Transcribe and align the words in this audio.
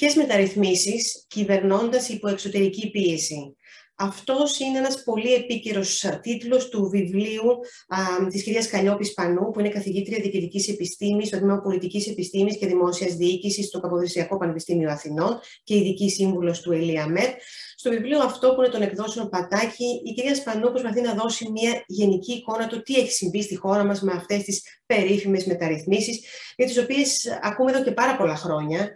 ποιες 0.00 0.14
μεταρρυθμίσεις 0.14 1.24
κυβερνώντας 1.28 2.08
υπό 2.08 2.28
εξωτερική 2.28 2.90
πίεση. 2.90 3.56
Αυτός 3.94 4.58
είναι 4.58 4.78
ένας 4.78 5.02
πολύ 5.02 5.34
επίκαιρος 5.34 6.04
τίτλος 6.20 6.68
του 6.68 6.88
βιβλίου 6.88 7.50
α, 7.88 8.26
της 8.28 8.42
κυρίας 8.42 8.68
Καλλιόπης 8.68 9.12
Πανού, 9.12 9.50
που 9.50 9.60
είναι 9.60 9.68
καθηγήτρια 9.68 10.18
διοικητικής 10.22 10.68
επιστήμης 10.68 11.26
στο 11.26 11.38
Τμήμα 11.38 11.60
Πολιτικής 11.60 12.06
Επιστήμης 12.06 12.56
και 12.56 12.66
Δημόσιας 12.66 13.14
Διοίκησης 13.14 13.66
στο 13.66 13.80
Καποδοσιακό 13.80 14.38
Πανεπιστήμιο 14.38 14.90
Αθηνών 14.90 15.40
και 15.64 15.76
ειδική 15.76 16.10
σύμβουλος 16.10 16.60
του 16.60 16.72
Ελία 16.72 17.06
Μέρ. 17.06 17.30
Στο 17.80 17.90
βιβλίο 17.90 18.18
αυτό 18.18 18.54
που 18.54 18.60
είναι 18.60 18.70
των 18.70 18.82
εκδόσεων 18.82 19.28
Πατάκη, 19.28 20.02
η 20.04 20.12
κυρία 20.12 20.34
Σπανού 20.34 20.70
προσπαθεί 20.70 21.00
να 21.00 21.14
δώσει 21.14 21.50
μια 21.50 21.84
γενική 21.86 22.32
εικόνα 22.32 22.66
του 22.66 22.82
τι 22.82 22.94
έχει 22.94 23.10
συμβεί 23.10 23.42
στη 23.42 23.56
χώρα 23.56 23.84
μας 23.84 24.00
με 24.00 24.12
αυτές 24.12 24.42
τις 24.42 24.62
περίφημες 24.86 25.44
μεταρρυθμίσεις, 25.44 26.20
για 26.56 26.66
τις 26.66 26.78
οποίες 26.78 27.38
ακούμε 27.42 27.70
εδώ 27.70 27.82
και 27.82 27.90
πάρα 27.90 28.16
πολλά 28.16 28.36
χρόνια, 28.36 28.88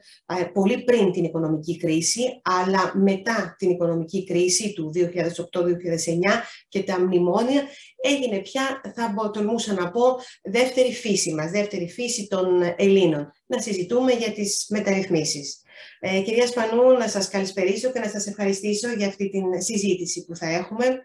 πολύ 0.53 0.83
πριν 0.83 1.13
την 1.13 1.25
οικονομική 1.25 1.77
κρίση, 1.77 2.41
αλλά 2.43 2.93
μετά 2.95 3.55
την 3.59 3.71
οικονομική 3.71 4.25
κρίση 4.25 4.73
του 4.73 4.93
2008-2009 4.95 6.43
και 6.69 6.83
τα 6.83 7.01
μνημόνια, 7.01 7.63
έγινε 8.03 8.39
πια, 8.39 8.81
θα 8.95 9.31
τολμούσα 9.33 9.73
να 9.73 9.91
πω, 9.91 10.03
δεύτερη 10.43 10.93
φύση 10.93 11.35
μας, 11.35 11.51
δεύτερη 11.51 11.89
φύση 11.89 12.27
των 12.29 12.47
Ελλήνων, 12.77 13.33
να 13.47 13.61
συζητούμε 13.61 14.13
για 14.13 14.33
τις 14.33 14.67
μεταρρυθμίσεις. 14.69 15.64
Ε, 16.01 16.21
κυρία 16.23 16.47
Σπανού, 16.47 16.93
να 16.93 17.09
σας 17.09 17.29
καλησπερίσω 17.29 17.93
και 17.93 17.99
να 17.99 18.09
σας 18.09 18.27
ευχαριστήσω 18.27 18.89
για 18.93 19.07
αυτή 19.07 19.31
την 19.31 19.63
συζήτηση 19.63 20.25
που 20.25 20.37
θα 20.37 20.47
έχουμε. 20.47 21.03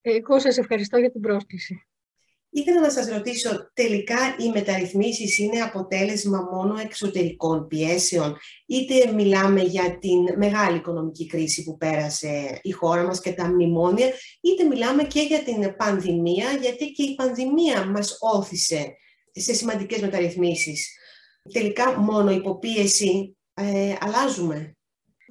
Εγώ 0.00 0.40
σας 0.40 0.58
ευχαριστώ 0.58 0.96
για 0.98 1.10
την 1.10 1.20
πρόσκληση. 1.20 1.86
Ήθελα 2.56 2.80
να 2.80 2.90
σας 2.90 3.08
ρωτήσω, 3.08 3.70
τελικά 3.74 4.36
οι 4.38 4.48
μεταρρυθμίσεις 4.48 5.38
είναι 5.38 5.60
αποτέλεσμα 5.60 6.48
μόνο 6.52 6.78
εξωτερικών 6.80 7.66
πιέσεων, 7.66 8.36
είτε 8.66 9.12
μιλάμε 9.12 9.60
για 9.60 9.98
την 9.98 10.18
μεγάλη 10.36 10.76
οικονομική 10.76 11.26
κρίση 11.26 11.64
που 11.64 11.76
πέρασε 11.76 12.58
η 12.62 12.70
χώρα 12.70 13.02
μας 13.02 13.20
και 13.20 13.32
τα 13.32 13.46
μνημόνια, 13.46 14.06
είτε 14.40 14.64
μιλάμε 14.64 15.04
και 15.04 15.20
για 15.20 15.42
την 15.42 15.76
πανδημία, 15.76 16.50
γιατί 16.60 16.90
και 16.90 17.02
η 17.02 17.14
πανδημία 17.14 17.86
μας 17.86 18.16
όθησε 18.20 18.96
σε 19.32 19.54
σημαντικές 19.54 20.00
μεταρρυθμίσεις. 20.00 20.96
Τελικά 21.52 22.00
μόνο 22.00 22.30
υποπίεση 22.30 23.36
ε, 23.54 23.94
αλλάζουμε. 24.00 24.76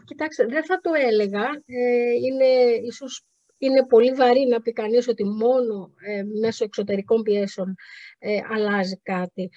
Κοιτάξτε, 0.06 0.46
δεν 0.46 0.66
θα 0.66 0.80
το 0.80 0.92
έλεγα. 0.94 1.44
Ε, 1.66 2.12
είναι 2.12 2.46
ίσως 2.84 3.26
είναι 3.64 3.86
πολύ 3.86 4.14
βαρύ 4.14 4.46
να 4.48 4.62
πει 4.62 4.72
κανείς 4.72 5.08
ότι 5.08 5.24
μόνο 5.26 5.94
ε, 6.06 6.24
μέσω 6.24 6.64
εξωτερικών 6.64 7.22
πιέσεων 7.22 7.76
ε, 8.20 8.38
αλλάζει 8.54 9.00
κάτι. 9.04 9.50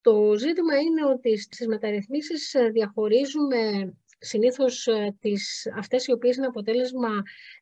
Το 0.00 0.34
ζήτημα 0.38 0.78
είναι 0.78 1.04
ότι 1.04 1.38
στις 1.38 1.66
μεταρρυθμίσεις 1.66 2.54
ε, 2.54 2.68
διαχωρίζουμε 2.68 3.92
συνήθως 4.18 4.88
τις, 5.20 5.72
αυτές 5.76 6.06
οι 6.06 6.12
οποίες 6.12 6.36
είναι 6.36 6.46
αποτέλεσμα 6.46 7.08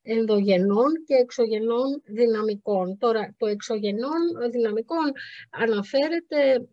ενδογενών 0.02 0.92
και 1.06 1.14
εξωγενών 1.14 2.02
δυναμικών. 2.04 2.98
Τώρα, 2.98 3.34
το 3.38 3.46
εξωγενών 3.46 4.50
δυναμικών 4.50 5.12
αναφέρεται 5.50 6.68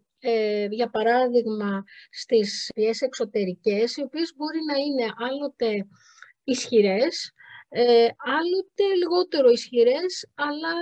για 0.69 0.89
παράδειγμα 0.89 1.83
στις 2.09 2.71
πιέσεις 2.75 3.01
εξωτερικές, 3.01 3.97
οι 3.97 4.01
οποίες 4.01 4.33
μπορεί 4.35 4.59
να 4.67 4.75
είναι 4.77 5.11
άλλοτε 5.17 5.87
ισχυρές, 6.43 7.31
ε, 7.69 8.07
άλλοτε 8.17 8.95
λιγότερο 8.97 9.49
ισχυρές, 9.49 10.27
αλλά 10.35 10.73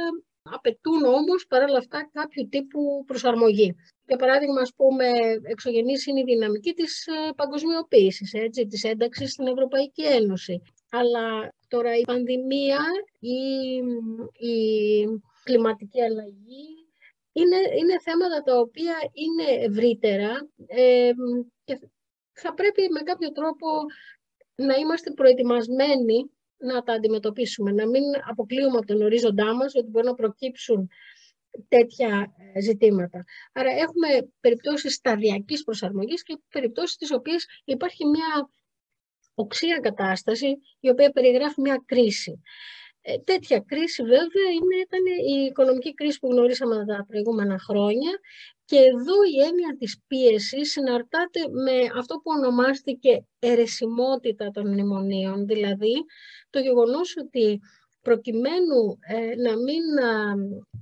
απαιτούν 0.42 1.04
όμως 1.04 1.46
παράλληλα 1.48 1.78
αυτά 1.78 2.10
κάποιο 2.14 2.48
τύπου 2.48 3.04
προσαρμογή. 3.06 3.76
Για 4.08 4.18
παράδειγμα, 4.18 4.62
ας 4.62 4.74
πούμε, 4.76 5.06
εξωγενής 5.44 6.06
είναι 6.06 6.20
η 6.20 6.24
δυναμική 6.24 6.74
της 6.74 7.08
ε, 7.08 7.32
παγκοσμιοποίησης, 7.36 8.34
έτσι, 8.34 8.68
της 8.68 8.84
ένταξης 8.84 9.32
στην 9.32 9.48
Ευρωπαϊκή 9.48 10.04
Ένωση. 10.04 10.62
Αλλά 10.90 11.54
τώρα 11.68 11.98
η 11.98 12.02
πανδημία 12.02 12.80
ή 13.20 13.38
η 14.48 15.06
κλιματική 15.44 16.02
αλλαγή 16.02 16.79
είναι, 17.40 17.60
είναι 17.80 18.00
θέματα 18.00 18.42
τα 18.42 18.60
οποία 18.60 18.96
είναι 19.14 19.64
ευρύτερα 19.64 20.50
ε, 20.68 21.12
και 21.64 21.80
θα 22.32 22.54
πρέπει 22.54 22.90
με 22.90 23.02
κάποιο 23.02 23.32
τρόπο 23.32 23.68
να 24.56 24.76
είμαστε 24.76 25.12
προετοιμασμένοι 25.12 26.32
να 26.58 26.84
τα 26.84 26.94
αντιμετωπίσουμε, 26.94 27.72
να 27.72 27.88
μην 27.88 28.04
αποκλείουμε 28.30 28.78
από 28.78 28.86
τον 28.86 29.02
ορίζοντά 29.02 29.56
μας 29.56 29.76
ότι 29.76 29.90
μπορεί 29.90 30.06
να 30.06 30.14
προκύψουν 30.14 30.90
τέτοια 31.68 32.34
ε, 32.54 32.62
ζητήματα. 32.62 33.24
Άρα 33.54 33.70
έχουμε 33.72 34.08
περιπτώσεις 34.40 34.94
σταδιακής 34.94 35.64
προσαρμογής 35.64 36.24
και 36.24 36.38
περιπτώσεις 36.50 36.98
τις 36.98 37.12
οποίες 37.12 37.46
υπάρχει 37.66 38.06
μια 38.06 38.50
οξία 39.34 39.80
κατάσταση 39.80 40.58
η 40.80 40.90
οποία 40.90 41.12
περιγράφει 41.12 41.62
μια 41.62 41.84
κρίση. 41.86 42.42
Ε, 43.12 43.18
τέτοια 43.18 43.60
κρίση 43.60 44.04
βέβαια 44.04 44.50
είναι, 44.58 44.76
ήταν 44.88 45.04
η 45.36 45.46
οικονομική 45.46 45.94
κρίση 45.94 46.20
που 46.20 46.32
γνωρίσαμε 46.32 46.86
τα 46.86 47.06
προηγούμενα 47.08 47.60
χρόνια 47.60 48.12
και 48.66 48.78
εδώ 48.78 49.18
η 49.36 49.38
έννοια 49.48 49.76
της 49.80 50.02
πίεσης 50.08 50.72
συναρτάται 50.72 51.40
με 51.66 51.78
αυτό 52.00 52.16
που 52.16 52.32
ονομάστηκε 52.38 53.26
αιρεσιμότητα 53.40 54.52
των 54.52 54.68
μνημονίων, 54.68 55.46
δηλαδή 55.46 55.94
το 56.50 56.60
γεγονός 56.60 57.18
ότι 57.18 57.60
προκειμένου 58.02 58.98
ε, 59.08 59.36
να 59.36 59.58
μην, 59.58 59.84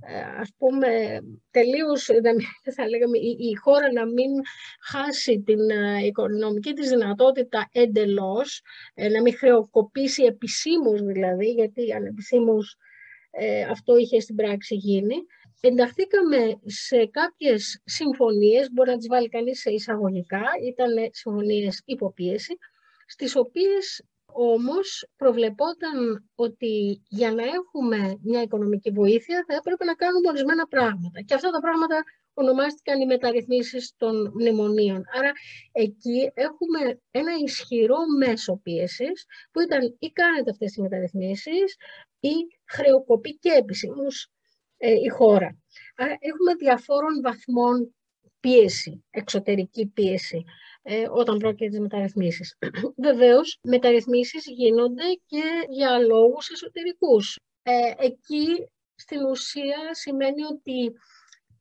ε, 0.06 0.20
ας 0.40 0.50
πούμε, 0.58 1.20
τελείως, 1.50 2.08
να 2.22 2.32
μην, 2.32 2.46
θα 2.76 2.88
λέγαμε, 2.88 3.18
η, 3.18 3.36
η, 3.38 3.54
χώρα 3.54 3.92
να 3.92 4.06
μην 4.06 4.30
χάσει 4.82 5.42
την 5.46 5.70
ε, 5.70 6.04
οικονομική 6.04 6.72
της 6.72 6.88
δυνατότητα 6.88 7.68
εντελώς, 7.72 8.62
ε, 8.94 9.08
να 9.08 9.22
μην 9.22 9.36
χρεοκοπήσει 9.36 10.22
επισήμως 10.22 11.02
δηλαδή, 11.02 11.50
γιατί 11.50 11.92
ανεπισήμως 11.92 12.76
αυτό 13.70 13.96
είχε 13.96 14.20
στην 14.20 14.34
πράξη 14.34 14.74
γίνει, 14.74 15.14
ενταχθήκαμε 15.60 16.60
σε 16.64 17.06
κάποιες 17.06 17.80
συμφωνίες, 17.84 18.68
μπορεί 18.72 18.90
να 18.90 18.96
τις 18.96 19.06
βάλει 19.08 19.28
κανείς 19.28 19.60
σε 19.60 19.70
εισαγωγικά, 19.70 20.42
ήταν 20.66 20.90
συμφωνίες 21.12 21.82
υποπίεση, 21.84 22.58
στις 23.06 23.36
οποίες 23.36 24.02
όμως 24.32 25.08
προβλεπόταν 25.16 26.28
ότι 26.34 27.02
για 27.08 27.32
να 27.32 27.42
έχουμε 27.42 28.18
μια 28.22 28.42
οικονομική 28.42 28.90
βοήθεια 28.90 29.44
θα 29.48 29.54
έπρεπε 29.54 29.84
να 29.84 29.94
κάνουμε 29.94 30.28
ορισμένα 30.28 30.66
πράγματα. 30.66 31.20
Και 31.26 31.34
αυτά 31.34 31.50
τα 31.50 31.60
πράγματα 31.60 32.02
ονομάστηκαν 32.34 33.00
οι 33.00 33.06
μεταρρυθμίσεις 33.06 33.94
των 33.96 34.32
μνημονίων. 34.34 35.02
Άρα 35.18 35.32
εκεί 35.72 36.30
έχουμε 36.34 37.00
ένα 37.10 37.32
ισχυρό 37.44 37.96
μέσο 38.18 38.60
πίεσης 38.62 39.24
που 39.50 39.60
ήταν 39.60 39.96
ή 39.98 40.08
κάνετε 40.12 40.50
αυτές 40.50 40.68
τις 40.72 40.82
μεταρρυθμίσεις 40.82 41.76
ή 42.20 42.34
χρεοκοπεί 42.64 43.38
και 43.38 43.50
επισήμως 43.50 44.30
ε, 44.76 44.92
η 44.92 45.08
χώρα. 45.08 45.58
Άρα 45.96 46.16
έχουμε 46.20 46.54
διαφόρων 46.54 47.20
βαθμών 47.22 47.94
πίεση, 48.40 49.04
εξωτερική 49.10 49.86
πίεση, 49.86 50.44
ε, 50.90 51.08
όταν 51.10 51.38
πρόκειται 51.38 51.64
για 51.64 51.70
τις 51.70 51.80
μεταρρυθμίσεις. 51.80 52.56
Βεβαίως, 53.06 53.58
μεταρρυθμίσεις 53.62 54.44
γίνονται 54.46 55.02
και 55.26 55.42
για 55.68 55.98
λόγους 55.98 56.50
εσωτερικούς. 56.50 57.38
Ε, 57.62 57.72
εκεί, 57.98 58.68
στην 58.94 59.24
ουσία, 59.24 59.78
σημαίνει 59.90 60.42
ότι 60.42 60.92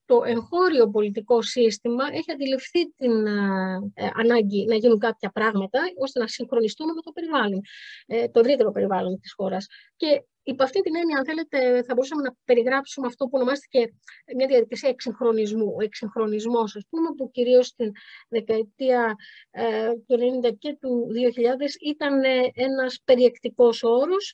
το 0.05 0.23
εγχώριο 0.25 0.89
πολιτικό 0.89 1.41
σύστημα 1.41 2.03
έχει 2.11 2.31
αντιληφθεί 2.31 2.91
την 2.91 3.25
ε, 3.25 4.09
ανάγκη 4.13 4.65
να 4.65 4.75
γίνουν 4.75 4.99
κάποια 4.99 5.29
πράγματα 5.29 5.79
ώστε 5.97 6.19
να 6.19 6.27
συγχρονιστούμε 6.27 6.93
με 6.93 7.01
το 7.01 7.11
περιβάλλον, 7.11 7.61
ε, 8.05 8.27
το 8.27 8.39
ευρύτερο 8.39 8.71
περιβάλλον 8.71 9.19
της 9.19 9.33
χώρας. 9.33 9.67
Και 9.95 10.23
υπό 10.51 10.63
αυτή 10.63 10.81
την 10.81 10.95
έννοια, 10.95 11.17
αν 11.17 11.25
θέλετε, 11.25 11.83
θα 11.83 11.93
μπορούσαμε 11.93 12.21
να 12.21 12.35
περιγράψουμε 12.45 13.07
αυτό 13.07 13.25
που 13.25 13.31
ονομάστηκε 13.33 13.93
μια 14.35 14.47
διαδικασία 14.47 14.89
εξυγχρονισμού. 14.89 15.73
Ο 15.77 15.83
εξυγχρονισμός, 15.83 16.75
ας 16.75 16.85
πούμε, 16.89 17.09
που 17.17 17.31
κυρίως 17.31 17.67
στην 17.67 17.91
δεκαετία 18.29 19.15
ε, 19.51 19.91
του 20.07 20.17
90 20.43 20.57
και 20.59 20.77
του 20.81 21.07
2000 21.11 21.75
ήταν 21.81 22.21
ένας 22.53 23.01
περιεκτικός 23.05 23.83
όρος 23.83 24.33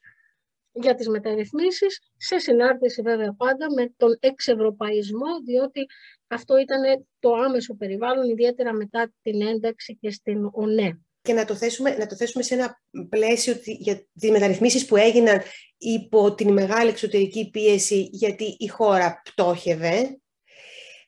για 0.71 0.95
τις 0.95 1.07
μεταρρυθμίσεις, 1.07 1.99
σε 2.17 2.37
συνάρτηση 2.37 3.01
βέβαια 3.01 3.33
πάντα 3.33 3.73
με 3.73 3.93
τον 3.97 4.17
εξευρωπαϊσμό, 4.19 5.41
διότι 5.45 5.85
αυτό 6.27 6.57
ήταν 6.57 7.07
το 7.19 7.33
άμεσο 7.33 7.75
περιβάλλον, 7.75 8.29
ιδιαίτερα 8.29 8.73
μετά 8.73 9.13
την 9.21 9.41
ένταξη 9.41 9.97
και 10.01 10.11
στην 10.11 10.49
ΟΝΕ. 10.51 10.99
Και 11.23 11.33
να 11.33 11.45
το 11.45 11.55
θέσουμε, 11.55 11.95
να 11.95 12.07
το 12.07 12.15
θέσουμε 12.15 12.43
σε 12.43 12.53
ένα 12.53 12.81
πλαίσιο 13.09 13.55
για 13.63 14.07
τις 14.19 14.29
μεταρρυθμίσεις 14.29 14.85
που 14.85 14.95
έγιναν 14.95 15.41
υπό 15.77 16.35
την 16.35 16.53
μεγάλη 16.53 16.89
εξωτερική 16.89 17.49
πίεση, 17.49 18.09
γιατί 18.11 18.55
η 18.59 18.67
χώρα 18.67 19.21
πτώχευε. 19.23 20.17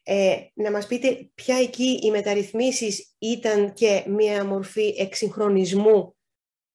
Ε, 0.04 0.36
να 0.54 0.72
μας 0.72 0.88
πείτε 0.88 1.30
ποια 1.36 1.58
εκεί 1.58 2.00
οι 2.04 2.12
μεταρρυθμίσεις 2.12 3.16
ήταν 3.18 3.74
και 3.74 4.04
μια 4.08 4.46
μορφή 4.46 4.96
εξυγχρονισμού 4.98 6.16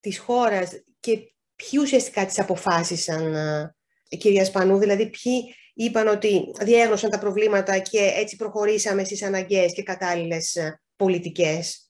της 0.01 0.19
χώρας 0.19 0.71
και 1.01 1.17
ποιοι 1.57 1.81
ουσιαστικά 1.81 2.27
τις 2.27 2.39
αποφάσισαν, 2.39 3.35
ε, 3.35 4.17
κυρία 4.17 4.45
Σπανού, 4.45 4.79
δηλαδή 4.79 5.11
ποιοι 5.11 5.55
είπαν 5.75 6.09
ότι 6.09 6.51
διέγνωσαν 6.61 7.11
τα 7.11 7.19
προβλήματα 7.19 7.79
και 7.79 8.13
έτσι 8.15 8.37
προχωρήσαμε 8.37 9.05
στις 9.05 9.23
αναγκαίες 9.23 9.73
και 9.73 9.83
κατάλληλες 9.83 10.55
ε, 10.55 10.81
πολιτικές; 10.97 11.90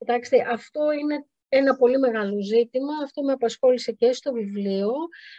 Κοιτάξτε, 0.00 0.36
αυτό 0.50 0.92
είναι 1.00 1.24
ένα 1.48 1.76
πολύ 1.76 1.98
μεγάλο 1.98 2.42
ζήτημα. 2.42 2.92
Αυτό 3.02 3.22
με 3.22 3.32
απασχόλησε 3.32 3.92
και 3.92 4.12
στο 4.12 4.32
βιβλίο. 4.32 4.92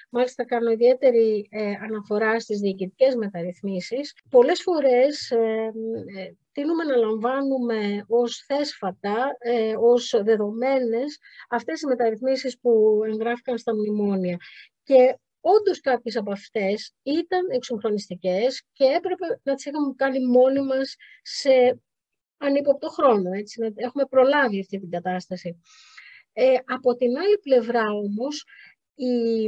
Μάλιστα 0.09 0.45
κάνω 0.45 0.71
ιδιαίτερη 0.71 1.47
ε, 1.51 1.71
αναφορά 1.83 2.39
στις 2.39 2.59
διοικητικές 2.59 3.15
μεταρρυθμίσεις. 3.15 4.15
Πολλές 4.29 4.61
φορές 4.61 5.31
ε, 5.31 5.71
ε, 6.17 6.31
τείνουμε 6.51 6.83
να 6.83 6.95
λαμβάνουμε 6.95 8.05
ως 8.07 8.43
θέσφατα, 8.47 9.35
ε, 9.39 9.73
ως 9.79 10.21
δεδομένες 10.23 11.19
αυτές 11.49 11.81
οι 11.81 11.85
μεταρρυθμίσεις 11.85 12.59
που 12.59 13.01
εγγράφηκαν 13.05 13.57
στα 13.57 13.73
μνημόνια. 13.75 14.37
Και 14.83 15.17
όντως 15.39 15.79
κάποιες 15.79 16.15
από 16.15 16.31
αυτές 16.31 16.93
ήταν 17.03 17.49
εξυγχρονιστικές 17.49 18.63
και 18.73 18.83
έπρεπε 18.83 19.39
να 19.43 19.55
τις 19.55 19.65
είχαμε 19.65 19.93
κάνει 19.95 20.25
μόνοι 20.25 20.61
μας 20.61 20.95
σε 21.21 21.81
ανύποπτο 22.41 22.89
χρόνο, 22.89 23.31
έτσι, 23.33 23.59
να 23.61 23.69
έχουμε 23.75 24.05
προλάβει 24.05 24.59
αυτή 24.59 24.79
την 24.79 24.89
κατάσταση. 24.89 25.61
Ε, 26.33 26.53
από 26.65 26.95
την 26.95 27.17
άλλη 27.17 27.37
πλευρά 27.41 27.91
όμως, 27.91 28.45
η 28.95 29.47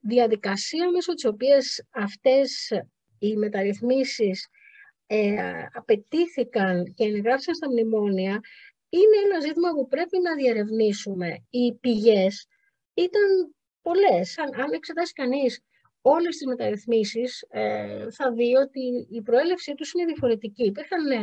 διαδικασία 0.00 0.90
μέσω 0.90 1.14
της 1.14 1.24
οποίας 1.24 1.80
αυτές 1.90 2.72
οι 3.18 3.36
μεταρρυθμίσεις 3.36 4.48
ε, 5.06 5.34
απαιτήθηκαν 5.72 6.84
και 6.94 7.04
εγγράφησαν 7.04 7.54
στα 7.54 7.70
μνημόνια 7.70 8.40
είναι 8.88 9.16
ένα 9.24 9.40
ζήτημα 9.40 9.70
που 9.70 9.86
πρέπει 9.88 10.18
να 10.20 10.34
διερευνήσουμε. 10.34 11.44
Οι 11.50 11.74
πηγές 11.74 12.46
ήταν 12.94 13.54
πολλές. 13.82 14.38
Αν, 14.38 14.60
αν 14.60 14.72
εξετάσει 14.72 15.12
κανείς 15.12 15.60
όλες 16.00 16.36
τις 16.36 16.46
μεταρρυθμίσεις, 16.46 17.46
ε, 17.48 18.10
θα 18.10 18.32
δει 18.32 18.56
ότι 18.56 19.06
η 19.10 19.22
προέλευσή 19.22 19.74
τους 19.74 19.92
είναι 19.92 20.04
διαφορετική. 20.04 20.64
Υπήρχαν 20.64 21.04
ναι, 21.04 21.22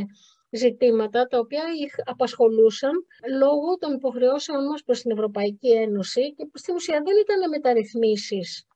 ζητήματα 0.49 1.25
τα 1.25 1.39
οποία 1.39 1.63
απασχολούσαν 2.05 2.93
λόγω 3.39 3.77
των 3.77 3.93
υποχρεώσεων 3.93 4.65
μας 4.65 4.83
προς 4.83 5.01
την 5.01 5.11
Ευρωπαϊκή 5.11 5.71
Ένωση 5.71 6.33
και 6.33 6.49
στην 6.53 6.75
ουσία 6.75 7.01
δεν 7.05 7.15
ήταν 7.21 7.49
μεταρρυθμίσεις 7.49 8.67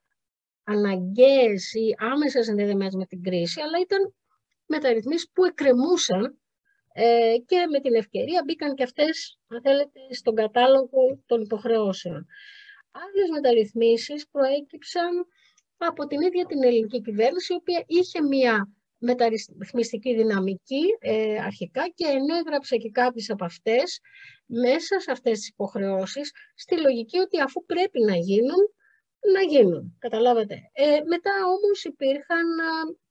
αναγκαίες 0.63 1.73
ή 1.73 1.95
άμεσα 1.97 2.43
συνδεδεμένες 2.43 2.95
με 2.95 3.05
την 3.05 3.23
κρίση, 3.23 3.61
αλλά 3.61 3.79
ήταν 3.79 4.13
μεταρρυθμίσεις 4.65 5.29
που 5.33 5.45
εκκρεμούσαν 5.45 6.41
ε, 6.93 7.35
και 7.45 7.67
με 7.71 7.79
την 7.79 7.95
ευκαιρία 7.95 8.41
μπήκαν 8.45 8.75
και 8.75 8.83
αυτές, 8.83 9.39
αν 9.47 9.61
θέλετε, 9.61 9.99
στον 10.11 10.35
κατάλογο 10.35 11.23
των 11.25 11.41
υποχρεώσεων. 11.41 12.25
Άλλες 12.91 13.29
μεταρρυθμίσεις 13.31 14.27
προέκυψαν 14.27 15.25
από 15.77 16.07
την 16.07 16.21
ίδια 16.21 16.45
την 16.45 16.63
ελληνική 16.63 17.01
κυβέρνηση, 17.01 17.53
η 17.53 17.55
οποία 17.55 17.83
είχε 17.87 18.21
μία 18.21 18.69
μεταρρυθμιστική 19.01 20.15
δυναμική 20.15 20.83
ε, 20.99 21.37
αρχικά 21.39 21.83
και 21.95 22.05
ενέγραψε 22.05 22.75
και 22.77 22.89
κάποιες 22.91 23.29
από 23.29 23.45
αυτές 23.45 23.99
μέσα 24.45 24.99
σε 24.99 25.11
αυτές 25.11 25.39
τις 25.39 25.47
υποχρεώσεις 25.47 26.31
στη 26.55 26.79
λογική 26.79 27.17
ότι 27.17 27.41
αφού 27.41 27.65
πρέπει 27.65 27.99
να 28.03 28.15
γίνουν, 28.15 28.61
να 29.33 29.41
γίνουν. 29.41 29.95
Καταλάβατε. 29.99 30.55
Ε, 30.73 30.99
μετά 31.05 31.31
όμως 31.45 31.83
υπήρχαν 31.83 32.47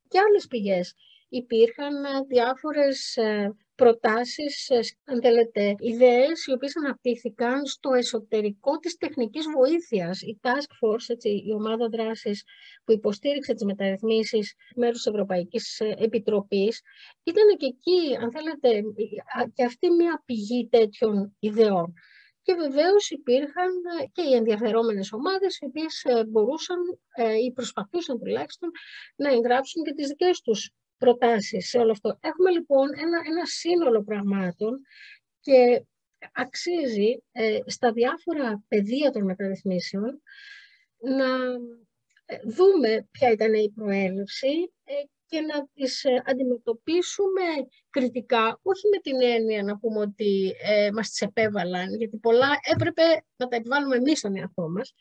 και 0.07 0.19
άλλες 0.19 0.47
πηγές. 0.47 0.93
Υπήρχαν 1.29 1.93
διάφορες 2.27 3.15
ε, 3.15 3.55
προτάσεις, 3.83 4.69
ε, 4.69 4.79
αν 5.05 5.21
θέλετε, 5.21 5.75
ιδέες 5.79 6.45
οι 6.45 6.51
οποίες 6.51 6.77
αναπτύχθηκαν 6.77 7.65
στο 7.65 7.93
εσωτερικό 7.93 8.77
της 8.77 8.97
τεχνικής 8.97 9.45
βοήθειας. 9.57 10.21
Η 10.21 10.39
Task 10.41 10.71
Force, 10.79 11.07
έτσι, 11.07 11.29
η 11.29 11.53
ομάδα 11.53 11.89
δράσης 11.89 12.43
που 12.83 12.91
υποστήριξε 12.91 13.53
τις 13.53 13.63
μεταρρυθμίσεις 13.63 14.53
μέρους 14.75 14.97
της 14.97 15.05
Ευρωπαϊκής 15.05 15.79
ε, 15.79 15.95
Επιτροπής, 15.97 16.81
ήταν 17.23 17.57
και 17.57 17.65
εκεί, 17.65 18.17
αν 18.21 18.31
θέλετε, 18.31 18.81
και 19.53 19.63
αυτή 19.63 19.91
μια 19.91 20.23
πηγή 20.25 20.67
τέτοιων 20.71 21.35
ιδεών. 21.39 21.93
Και 22.41 22.53
βεβαίως 22.53 23.09
υπήρχαν 23.09 23.71
ε, 24.01 24.05
και 24.11 24.21
οι 24.21 24.33
ενδιαφερόμενες 24.35 25.11
ομάδες 25.11 25.57
οι 25.57 25.65
οποίες 25.65 26.03
μπορούσαν 26.27 26.77
ή 27.45 27.51
προσπαθούσαν 27.51 28.19
τουλάχιστον 28.19 28.69
να 29.15 29.29
εγγράψουν 29.31 29.83
και 29.83 29.93
τις 29.93 30.07
δικές 30.07 30.41
τους 30.41 30.71
προτάσεις 31.03 31.69
σε 31.69 31.77
όλο 31.77 31.91
αυτό. 31.91 32.17
Έχουμε 32.21 32.49
λοιπόν 32.51 32.87
ένα, 32.97 33.17
ένα 33.31 33.45
σύνολο 33.45 34.03
πραγμάτων 34.03 34.81
και 35.39 35.85
αξίζει 36.33 37.23
ε, 37.31 37.59
στα 37.65 37.91
διάφορα 37.91 38.63
πεδία 38.67 39.11
των 39.11 39.23
μεταρρυθμίσεων 39.23 40.21
να 40.97 41.29
ε, 42.25 42.37
δούμε 42.45 43.07
ποια 43.11 43.31
ήταν 43.31 43.53
η 43.53 43.71
προέλευση 43.75 44.73
ε, 44.83 44.93
και 45.25 45.39
να 45.41 45.67
τις 45.73 46.03
αντιμετωπίσουμε 46.25 47.41
κριτικά, 47.89 48.59
όχι 48.61 48.87
με 48.87 48.97
την 48.97 49.21
έννοια 49.21 49.63
να 49.63 49.77
πούμε 49.77 49.99
ότι 49.99 50.53
ε, 50.63 50.89
μας 50.93 51.09
τις 51.09 51.21
επέβαλαν, 51.21 51.95
γιατί 51.95 52.17
πολλά 52.17 52.49
έπρεπε 52.73 53.03
να 53.35 53.47
τα 53.47 53.55
επιβάλλουμε 53.55 53.95
εμείς 53.95 54.17
στον 54.17 54.37
εαυτό 54.37 54.69
μας, 54.69 54.93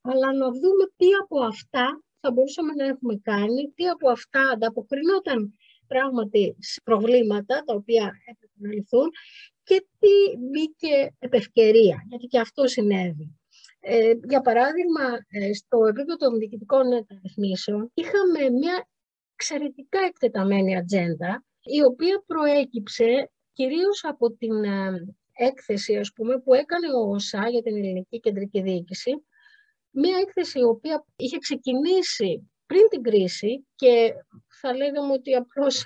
αλλά 0.00 0.32
να 0.32 0.46
δούμε 0.46 0.84
τι 0.96 1.06
από 1.22 1.44
αυτά 1.44 2.00
θα 2.20 2.32
μπορούσαμε 2.32 2.72
να 2.72 2.86
έχουμε 2.86 3.16
κάνει, 3.22 3.72
τι 3.74 3.88
από 3.88 4.10
αυτά 4.10 4.40
ανταποκρινόταν 4.52 5.54
πράγματι 5.86 6.56
σε 6.58 6.80
προβλήματα 6.84 7.62
τα 7.66 7.74
οποία 7.74 8.12
έπρεπε 8.30 8.52
να 8.54 8.72
λυθούν 8.72 9.10
και 9.62 9.86
τι 9.98 10.38
μπήκε 10.38 11.14
επευκαιρία, 11.18 12.04
γιατί 12.08 12.26
και 12.26 12.38
αυτό 12.38 12.66
συνέβη. 12.66 13.36
Ε, 13.80 14.12
για 14.28 14.40
παράδειγμα, 14.40 15.02
ε, 15.28 15.52
στο 15.52 15.84
επίπεδο 15.84 16.16
των 16.16 16.38
διοικητικών 16.38 16.88
μεταρρυθμίσεων 16.88 17.90
είχαμε 17.94 18.50
μια 18.50 18.88
εξαιρετικά 19.34 20.00
εκτεταμένη 20.08 20.76
ατζέντα, 20.76 21.44
η 21.62 21.82
οποία 21.84 22.22
προέκυψε 22.26 23.30
κυρίως 23.52 24.04
από 24.04 24.32
την 24.32 24.64
ε, 24.64 25.06
έκθεση 25.32 25.96
ας 25.96 26.12
πούμε, 26.12 26.38
που 26.40 26.54
έκανε 26.54 26.86
ο 26.96 27.10
ΩΣΑ 27.10 27.48
για 27.48 27.62
την 27.62 27.76
Ελληνική 27.76 28.20
Κεντρική 28.20 28.62
Διοίκηση, 28.62 29.10
Μία 29.98 30.18
έκθεση 30.18 30.58
η 30.58 30.62
οποία 30.62 31.04
είχε 31.16 31.38
ξεκινήσει 31.38 32.50
πριν 32.66 32.88
την 32.88 33.02
κρίση 33.02 33.66
και 33.74 34.12
θα 34.60 34.76
λέγαμε 34.76 35.12
ότι 35.12 35.34
απλώς 35.34 35.84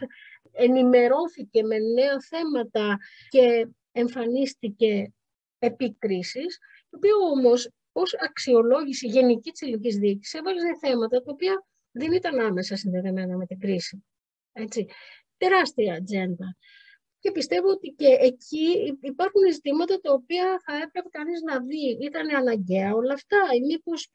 ενημερώθηκε 0.52 1.62
με 1.62 1.78
νέα 1.78 2.20
θέματα 2.28 2.98
και 3.28 3.68
εμφανίστηκε 3.92 5.12
επί 5.58 5.94
κρίσης, 5.98 6.58
το 6.88 6.96
οποίο 6.96 7.16
όμως 7.16 7.70
ως 7.92 8.14
αξιολόγηση 8.14 9.06
γενική 9.06 9.50
της 9.50 9.62
ελληνικής 9.62 9.96
διοίκησης 9.96 10.40
έβαλε 10.40 10.76
θέματα 10.80 11.22
τα 11.22 11.32
οποία 11.32 11.66
δεν 11.90 12.12
ήταν 12.12 12.40
άμεσα 12.40 12.76
συνδεδεμένα 12.76 13.36
με 13.36 13.46
την 13.46 13.58
κρίση. 13.58 14.04
Έτσι. 14.52 14.86
Τεράστια 15.36 15.94
ατζέντα. 15.94 16.56
Και 17.20 17.30
πιστεύω 17.32 17.68
ότι 17.68 17.88
και 17.88 18.16
εκεί 18.20 18.96
υπάρχουν 19.00 19.42
ζητήματα 19.52 20.00
τα 20.00 20.12
οποία 20.12 20.60
θα 20.64 20.74
έπρεπε 20.84 21.08
κανείς 21.10 21.40
να 21.42 21.60
δει. 21.60 21.98
Ήταν 22.00 22.36
αναγκαία 22.36 22.94
όλα 22.94 23.12
αυτά, 23.12 23.40
ή 23.56 23.60
μήπως 23.60 24.10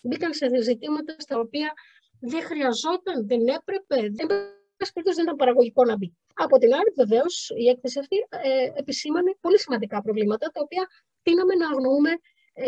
μπήκαν 0.00 0.32
σε 0.34 0.62
ζητήματα 0.62 1.14
στα 1.18 1.38
οποία 1.38 1.72
δεν 2.20 2.42
χρειαζόταν, 2.42 3.26
δεν 3.26 3.40
έπρεπε. 3.40 3.98
Δεν 4.18 4.26
δεν 5.04 5.24
ήταν 5.24 5.36
παραγωγικό 5.36 5.84
να 5.84 5.96
μπει. 5.96 6.16
Από 6.34 6.58
την 6.58 6.74
άλλη, 6.74 6.92
βεβαίως, 6.96 7.52
η 7.56 7.68
έκθεση 7.68 7.98
αυτή 7.98 8.16
ε, 8.28 8.70
επισήμανε 8.74 9.36
πολύ 9.40 9.58
σημαντικά 9.58 10.02
προβλήματα, 10.02 10.50
τα 10.50 10.60
οποία 10.60 10.86
τίναμε 11.22 11.54
να 11.54 11.66
αγνοούμε 11.68 12.10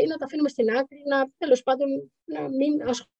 ή 0.03 0.07
να 0.07 0.17
τα 0.17 0.25
αφήνουμε 0.25 0.49
στην 0.49 0.71
άκρη, 0.71 1.03
να 1.09 1.31
τέλος 1.39 1.63
πάντων 1.63 2.13
να 2.25 2.41
μην 2.41 2.73
ασχολούμαστε 2.73 3.18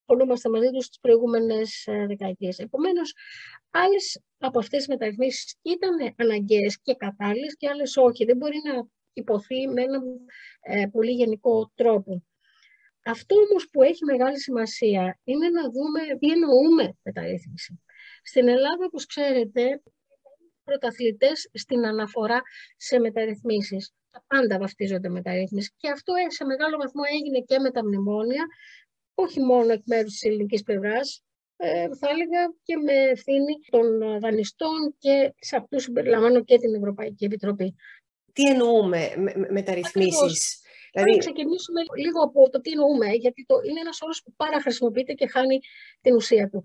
μαζί 0.51 0.71
τους 0.71 0.89
τις 0.89 1.01
προηγούμενες 1.01 1.87
ε, 1.87 2.07
δεκαετίες. 2.07 2.59
Επομένως, 2.59 3.15
άλλες 3.71 4.21
από 4.39 4.59
αυτές 4.59 4.79
τις 4.79 4.89
μεταρρυθμίσεις 4.89 5.57
ήταν 5.63 6.15
αναγκαίες 6.17 6.81
και 6.83 6.95
κατάλληλες 6.95 7.57
και 7.57 7.69
άλλες 7.69 7.97
όχι. 7.97 8.25
Δεν 8.25 8.37
μπορεί 8.37 8.57
να 8.65 8.87
υποθεί 9.13 9.69
με 9.69 9.83
έναν 9.83 10.03
ε, 10.61 10.87
πολύ 10.87 11.11
γενικό 11.11 11.73
τρόπο. 11.75 12.23
Αυτό 13.05 13.35
όμως 13.37 13.69
που 13.71 13.83
έχει 13.83 14.05
μεγάλη 14.05 14.41
σημασία 14.41 15.19
είναι 15.25 15.49
να 15.49 15.63
δούμε 15.63 16.01
τι 16.19 16.31
εννοούμε 16.31 16.97
μεταρρύθμιση. 17.03 17.81
Στην 18.23 18.49
Ελλάδα, 18.49 18.85
όπως 18.87 19.07
ξέρετε, 19.07 19.83
πρωταθλητές 20.65 21.51
στην 21.53 21.87
αναφορά 21.87 22.43
σε 22.77 22.99
μεταρρυθμίσεις. 22.99 23.93
Τα 24.11 24.25
πάντα 24.27 24.59
βαφτίζονται 24.59 25.09
μεταρρύθμιση. 25.09 25.75
Και 25.77 25.91
αυτό 25.91 26.13
ε, 26.15 26.31
σε 26.31 26.45
μεγάλο 26.45 26.77
βαθμό 26.77 27.03
έγινε 27.13 27.41
και 27.41 27.59
με 27.59 27.71
τα 27.71 27.85
μνημόνια, 27.85 28.47
όχι 29.21 29.41
μόνο 29.41 29.73
εκ 29.73 29.83
μέρους 29.85 30.13
της 30.13 30.23
ελληνικής 30.23 30.63
πλευράς, 30.63 31.23
ε, 31.57 31.89
θα 32.01 32.09
έλεγα 32.09 32.55
και 32.63 32.77
με 32.77 32.93
ευθύνη 32.93 33.55
των 33.71 34.19
δανειστών 34.21 34.95
και 34.99 35.35
σε 35.39 35.57
αυτούς 35.57 35.83
συμπεριλαμβάνω 35.83 36.45
και 36.45 36.59
την 36.59 36.75
Ευρωπαϊκή 36.75 37.25
Επιτροπή. 37.25 37.75
Τι 38.33 38.43
εννοούμε 38.49 39.13
με, 39.17 39.33
με 39.37 39.49
μεταρρυθμίσεις. 39.51 40.61
Δηλαδή... 40.93 41.13
Θα 41.13 41.19
ξεκινήσουμε 41.19 41.81
λίγο 41.97 42.23
από 42.23 42.51
το 42.51 42.61
τι 42.61 42.71
εννοούμε, 42.71 43.11
γιατί 43.11 43.45
το, 43.45 43.55
είναι 43.69 43.81
ένας 43.81 44.01
όρος 44.01 44.23
που 44.23 44.33
πάρα 44.37 44.61
χρησιμοποιείται 44.61 45.13
και 45.13 45.27
χάνει 45.27 45.59
την 46.01 46.15
ουσία 46.15 46.49
του. 46.49 46.63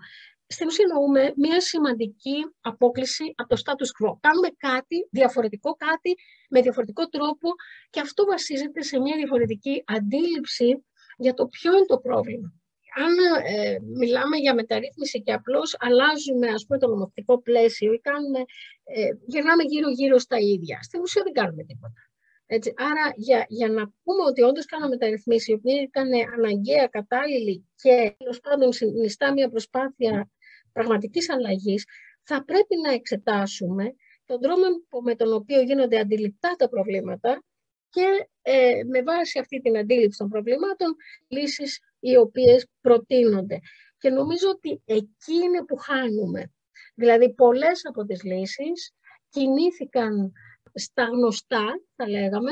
Στην 0.47 0.67
ουσία 0.67 0.85
εννοούμε 0.89 1.33
μια 1.35 1.61
σημαντική 1.61 2.37
απόκληση 2.61 3.33
από 3.35 3.49
το 3.49 3.61
status 3.65 3.89
quo. 3.97 4.17
Κάνουμε 4.19 4.49
κάτι 4.57 5.07
διαφορετικό, 5.11 5.73
κάτι 5.73 6.15
με 6.49 6.61
διαφορετικό 6.61 7.07
τρόπο 7.07 7.49
και 7.89 7.99
αυτό 7.99 8.25
βασίζεται 8.25 8.81
σε 8.81 8.99
μια 8.99 9.15
διαφορετική 9.15 9.83
αντίληψη 9.85 10.85
για 11.17 11.33
το 11.33 11.47
ποιο 11.47 11.71
είναι 11.75 11.85
το 11.85 11.97
πρόβλημα. 11.97 12.53
Αν 12.95 13.13
ε, 13.45 13.77
μιλάμε 13.95 14.37
για 14.37 14.53
μεταρρύθμιση 14.53 15.21
και 15.21 15.33
απλώς 15.33 15.75
αλλάζουμε 15.79 16.47
ας 16.47 16.65
πούμε, 16.65 16.79
το 16.79 16.87
νομοθετικό 16.87 17.41
πλαίσιο 17.41 17.93
ή 17.93 17.99
κάνουμε, 17.99 18.39
ε, 18.83 19.09
γυρνάμε 19.25 19.63
γύρω-γύρω 19.63 20.17
στα 20.17 20.37
ίδια, 20.37 20.79
στην 20.81 21.01
ουσία 21.01 21.23
δεν 21.23 21.33
κάνουμε 21.33 21.63
τίποτα. 21.63 22.01
Έτσι, 22.45 22.73
άρα 22.77 23.13
για, 23.15 23.45
για 23.47 23.69
να 23.69 23.83
πούμε 24.03 24.23
ότι 24.27 24.41
όντως 24.41 24.65
κάναμε 24.65 24.89
μεταρρυθμίσεις, 24.89 25.47
οι 25.47 25.53
οποίες 25.53 25.81
ήταν 25.81 26.09
αναγκαία, 26.37 26.87
κατάλληλη 26.87 27.69
και 27.75 28.15
τέλος 28.17 28.39
πάντων 28.39 28.73
συνιστά 28.73 29.33
μια 29.33 29.49
προσπάθεια 29.49 30.29
πραγματικής 30.71 31.29
αλλαγής, 31.29 31.85
θα 32.23 32.43
πρέπει 32.43 32.75
να 32.85 32.93
εξετάσουμε 32.93 33.95
τον 34.25 34.41
τρόπο 34.41 35.01
με 35.03 35.15
τον 35.15 35.33
οποίο 35.33 35.61
γίνονται 35.61 35.99
αντιληπτά 35.99 36.55
τα 36.57 36.69
προβλήματα 36.69 37.43
και 37.89 38.27
ε, 38.45 38.83
με 38.85 39.01
βάση 39.03 39.39
αυτή 39.39 39.59
την 39.59 39.77
αντίληψη 39.77 40.17
των 40.17 40.29
προβλημάτων 40.29 40.95
λύσεις 41.27 41.79
οι 41.99 42.15
οποίες 42.15 42.67
προτείνονται. 42.81 43.59
Και 43.97 44.09
νομίζω 44.09 44.49
ότι 44.49 44.81
εκεί 44.85 45.33
είναι 45.33 45.65
που 45.65 45.77
χάνουμε. 45.77 46.51
Δηλαδή 46.95 47.33
πολλές 47.33 47.81
από 47.85 48.05
τις 48.05 48.23
λύσεις 48.23 48.93
κινήθηκαν 49.29 50.31
στα 50.73 51.03
γνωστά, 51.03 51.65
θα 51.95 52.09
λέγαμε, 52.09 52.51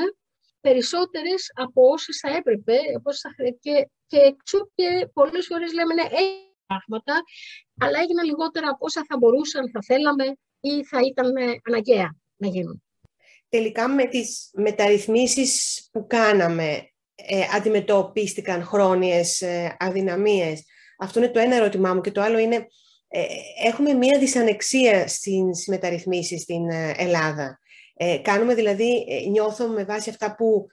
περισσότερες 0.60 1.50
από 1.54 1.88
όσες 1.90 2.18
θα 2.18 2.36
έπρεπε 2.36 2.76
και, 3.60 3.88
και 4.06 4.16
έξω 4.16 4.70
και 4.74 5.08
πολλές 5.12 5.46
φορές 5.46 5.72
λέμε 5.72 5.94
ναι, 5.94 6.02
πράγματα, 6.66 7.22
αλλά 7.80 7.98
έγιναν 8.00 8.24
λιγότερα 8.24 8.68
από 8.68 8.84
όσα 8.84 9.04
θα 9.08 9.16
μπορούσαν, 9.16 9.70
θα 9.70 9.80
θέλαμε 9.82 10.24
ή 10.60 10.84
θα 10.84 11.00
ήταν 11.00 11.32
αναγκαία 11.68 12.16
να 12.36 12.48
γίνουν. 12.48 12.82
Τελικά 13.52 13.88
με 13.88 14.04
τις 14.04 14.50
μεταρρυθμίσεις 14.52 15.82
που 15.92 16.06
κάναμε 16.06 16.90
ε, 17.14 17.40
αντιμετωπίστηκαν 17.54 18.64
χρόνιες 18.64 19.40
ε, 19.40 19.76
αδυναμίες; 19.78 20.64
Αυτό 20.98 21.18
είναι 21.18 21.28
το 21.28 21.38
ένα 21.38 21.56
ερώτημά 21.56 21.94
μου 21.94 22.00
και 22.00 22.10
το 22.10 22.20
άλλο 22.20 22.38
είναι 22.38 22.66
ε, 23.08 23.24
έχουμε 23.64 23.92
μία 23.92 24.18
δυσανεξία 24.18 25.08
στις 25.08 25.66
μεταρρυθμίσεις 25.66 26.42
στην 26.42 26.68
ε, 26.70 26.94
Ελλάδα. 26.96 27.60
Ε, 27.96 28.18
κάνουμε 28.18 28.54
δηλαδή, 28.54 29.06
ε, 29.08 29.28
νιώθω 29.28 29.68
με 29.68 29.84
βάση 29.84 30.10
αυτά 30.10 30.34
που, 30.34 30.66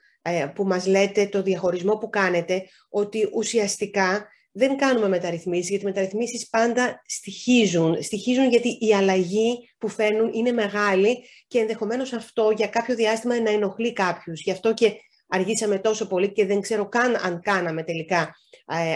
που 0.54 0.64
μας 0.64 0.86
λέτε, 0.86 1.26
το 1.26 1.42
διαχωρισμό 1.42 1.96
που 1.96 2.08
κάνετε, 2.08 2.66
ότι 2.88 3.30
ουσιαστικά 3.34 4.28
δεν 4.52 4.76
κάνουμε 4.76 5.08
μεταρρυθμίσεις, 5.08 5.68
γιατί 5.68 5.84
οι 5.84 5.86
μεταρρυθμίσεις 5.86 6.48
πάντα 6.48 7.02
στοιχίζουν. 7.06 8.02
Στοιχίζουν 8.02 8.48
γιατί 8.48 8.78
η 8.80 8.94
αλλαγή 8.94 9.70
που 9.78 9.88
φέρνουν 9.88 10.30
είναι 10.32 10.52
μεγάλη 10.52 11.24
και 11.46 11.58
ενδεχομένως 11.58 12.12
αυτό 12.12 12.52
για 12.56 12.66
κάποιο 12.66 12.94
διάστημα 12.94 13.40
να 13.40 13.50
ενοχλεί 13.50 13.92
κάποιους. 13.92 14.40
Γι' 14.40 14.50
αυτό 14.50 14.74
και 14.74 14.92
αργήσαμε 15.28 15.78
τόσο 15.78 16.06
πολύ 16.06 16.32
και 16.32 16.46
δεν 16.46 16.60
ξέρω 16.60 16.88
καν 16.88 17.16
αν 17.22 17.40
κάναμε 17.40 17.82
τελικά 17.82 18.34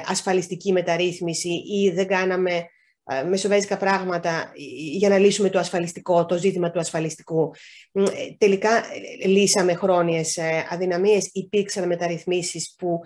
ασφαλιστική 0.06 0.72
μεταρρύθμιση 0.72 1.48
ή 1.48 1.90
δεν 1.90 2.06
κάναμε 2.06 2.50
ε, 2.56 2.62
μεσοβέζικα 3.28 3.76
πράγματα 3.76 4.52
για 4.98 5.08
να 5.08 5.18
λύσουμε 5.18 5.50
το 5.50 5.58
ασφαλιστικό, 5.58 6.26
το 6.26 6.36
ζήτημα 6.36 6.70
του 6.70 6.78
ασφαλιστικού. 6.78 7.50
Ε, 7.92 8.02
τελικά 8.38 8.76
ε, 9.22 9.26
λύσαμε 9.26 9.74
χρόνιες 9.74 10.38
αδυναμίες, 10.68 11.30
υπήρξαν 11.32 11.86
μεταρρυθμίσεις 11.86 12.74
που 12.78 13.00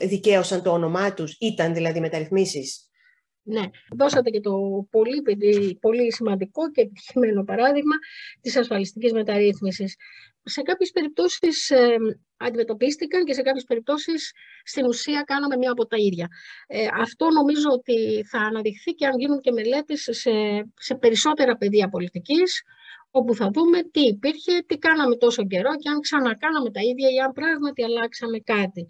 δικαίωσαν 0.00 0.62
το 0.62 0.70
όνομά 0.70 1.14
τους, 1.14 1.36
ήταν 1.40 1.74
δηλαδή 1.74 2.00
μεταρρυθμίσεις. 2.00 2.87
Ναι, 3.50 3.62
δώσατε 3.96 4.30
και 4.30 4.40
το 4.40 4.52
πολύ, 4.90 5.22
πολύ 5.80 6.12
σημαντικό 6.12 6.70
και 6.70 6.80
επιτυχημένο 6.80 7.44
παράδειγμα 7.44 7.94
της 8.40 8.56
ασφαλιστικής 8.56 9.12
μεταρρύθμισης. 9.12 9.96
Σε 10.42 10.62
κάποιες 10.62 10.90
περιπτώσεις 10.90 11.70
ε, 11.70 11.96
αντιμετωπίστηκαν 12.36 13.24
και 13.24 13.32
σε 13.32 13.42
κάποιες 13.42 13.64
περιπτώσεις 13.64 14.32
στην 14.64 14.86
ουσία 14.86 15.22
κάναμε 15.26 15.56
μία 15.56 15.70
από 15.70 15.86
τα 15.86 15.96
ίδια. 15.96 16.28
Ε, 16.66 16.86
αυτό 17.00 17.30
νομίζω 17.30 17.68
ότι 17.70 18.24
θα 18.24 18.38
αναδειχθεί 18.38 18.92
και 18.92 19.06
αν 19.06 19.18
γίνουν 19.18 19.40
και 19.40 19.52
μελέτες 19.52 20.08
σε, 20.10 20.30
σε 20.74 20.94
περισσότερα 20.94 21.56
πεδία 21.56 21.88
πολιτικής, 21.88 22.62
όπου 23.10 23.34
θα 23.34 23.50
δούμε 23.52 23.82
τι 23.82 24.00
υπήρχε, 24.00 24.62
τι 24.66 24.78
κάναμε 24.78 25.16
τόσο 25.16 25.46
καιρό 25.46 25.76
και 25.76 25.88
αν 25.88 26.00
ξανακάναμε 26.00 26.70
τα 26.70 26.80
ίδια 26.80 27.08
ή 27.10 27.18
αν 27.18 27.32
πράγματι 27.32 27.82
αλλάξαμε 27.84 28.38
κάτι. 28.38 28.86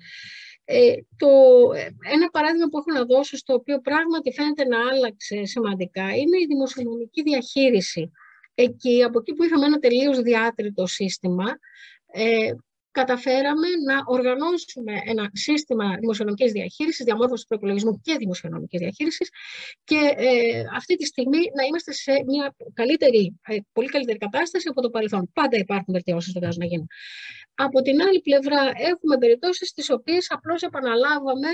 Ε, 0.70 0.94
το, 1.16 1.28
ε, 1.74 1.88
ένα 2.12 2.28
παράδειγμα 2.30 2.66
που 2.68 2.78
έχω 2.78 2.98
να 2.98 3.04
δώσω, 3.04 3.36
στο 3.36 3.54
οποίο 3.54 3.80
πράγματι 3.80 4.32
φαίνεται 4.32 4.64
να 4.64 4.78
άλλαξε 4.88 5.44
σημαντικά, 5.44 6.02
είναι 6.02 6.38
η 6.38 6.46
δημοσιονομική 6.48 7.22
διαχείριση. 7.22 8.10
Εκεί, 8.54 9.02
από 9.02 9.18
εκεί 9.18 9.34
που 9.34 9.44
είχαμε 9.44 9.66
ένα 9.66 9.78
τελείως 9.78 10.20
διάτριτο 10.20 10.86
σύστημα, 10.86 11.44
ε, 12.12 12.52
καταφέραμε 12.90 13.68
να 13.86 14.02
οργανώσουμε 14.06 14.92
ένα 15.04 15.30
σύστημα 15.32 15.96
δημοσιονομικής 16.00 16.52
διαχείρισης, 16.52 17.04
διαμόρφωσης 17.04 17.42
του 17.42 17.48
προπολογισμού 17.48 18.00
και 18.00 18.16
δημοσιονομικής 18.18 18.80
διαχείρισης 18.80 19.30
και 19.84 20.14
ε, 20.16 20.64
αυτή 20.74 20.96
τη 20.96 21.06
στιγμή 21.06 21.38
να 21.56 21.62
είμαστε 21.62 21.92
σε 21.92 22.12
μια 22.26 22.54
καλύτερη, 22.72 23.40
ε, 23.46 23.56
πολύ 23.72 23.88
καλύτερη 23.88 24.18
κατάσταση 24.18 24.68
από 24.68 24.80
το 24.82 24.90
παρελθόν. 24.90 25.30
Πάντα 25.32 25.56
υπάρχουν 25.56 25.94
βελτιώσεις 25.94 26.32
βεβαίως 26.32 26.56
να 26.56 26.64
γίνουν. 26.64 26.86
Από 27.54 27.82
την 27.82 28.02
άλλη 28.02 28.20
πλευρά 28.20 28.70
έχουμε 28.76 29.18
περιπτώσεις 29.18 29.68
στις 29.68 29.90
οποίες 29.90 30.30
απλώς 30.30 30.62
επαναλάβαμε 30.62 31.48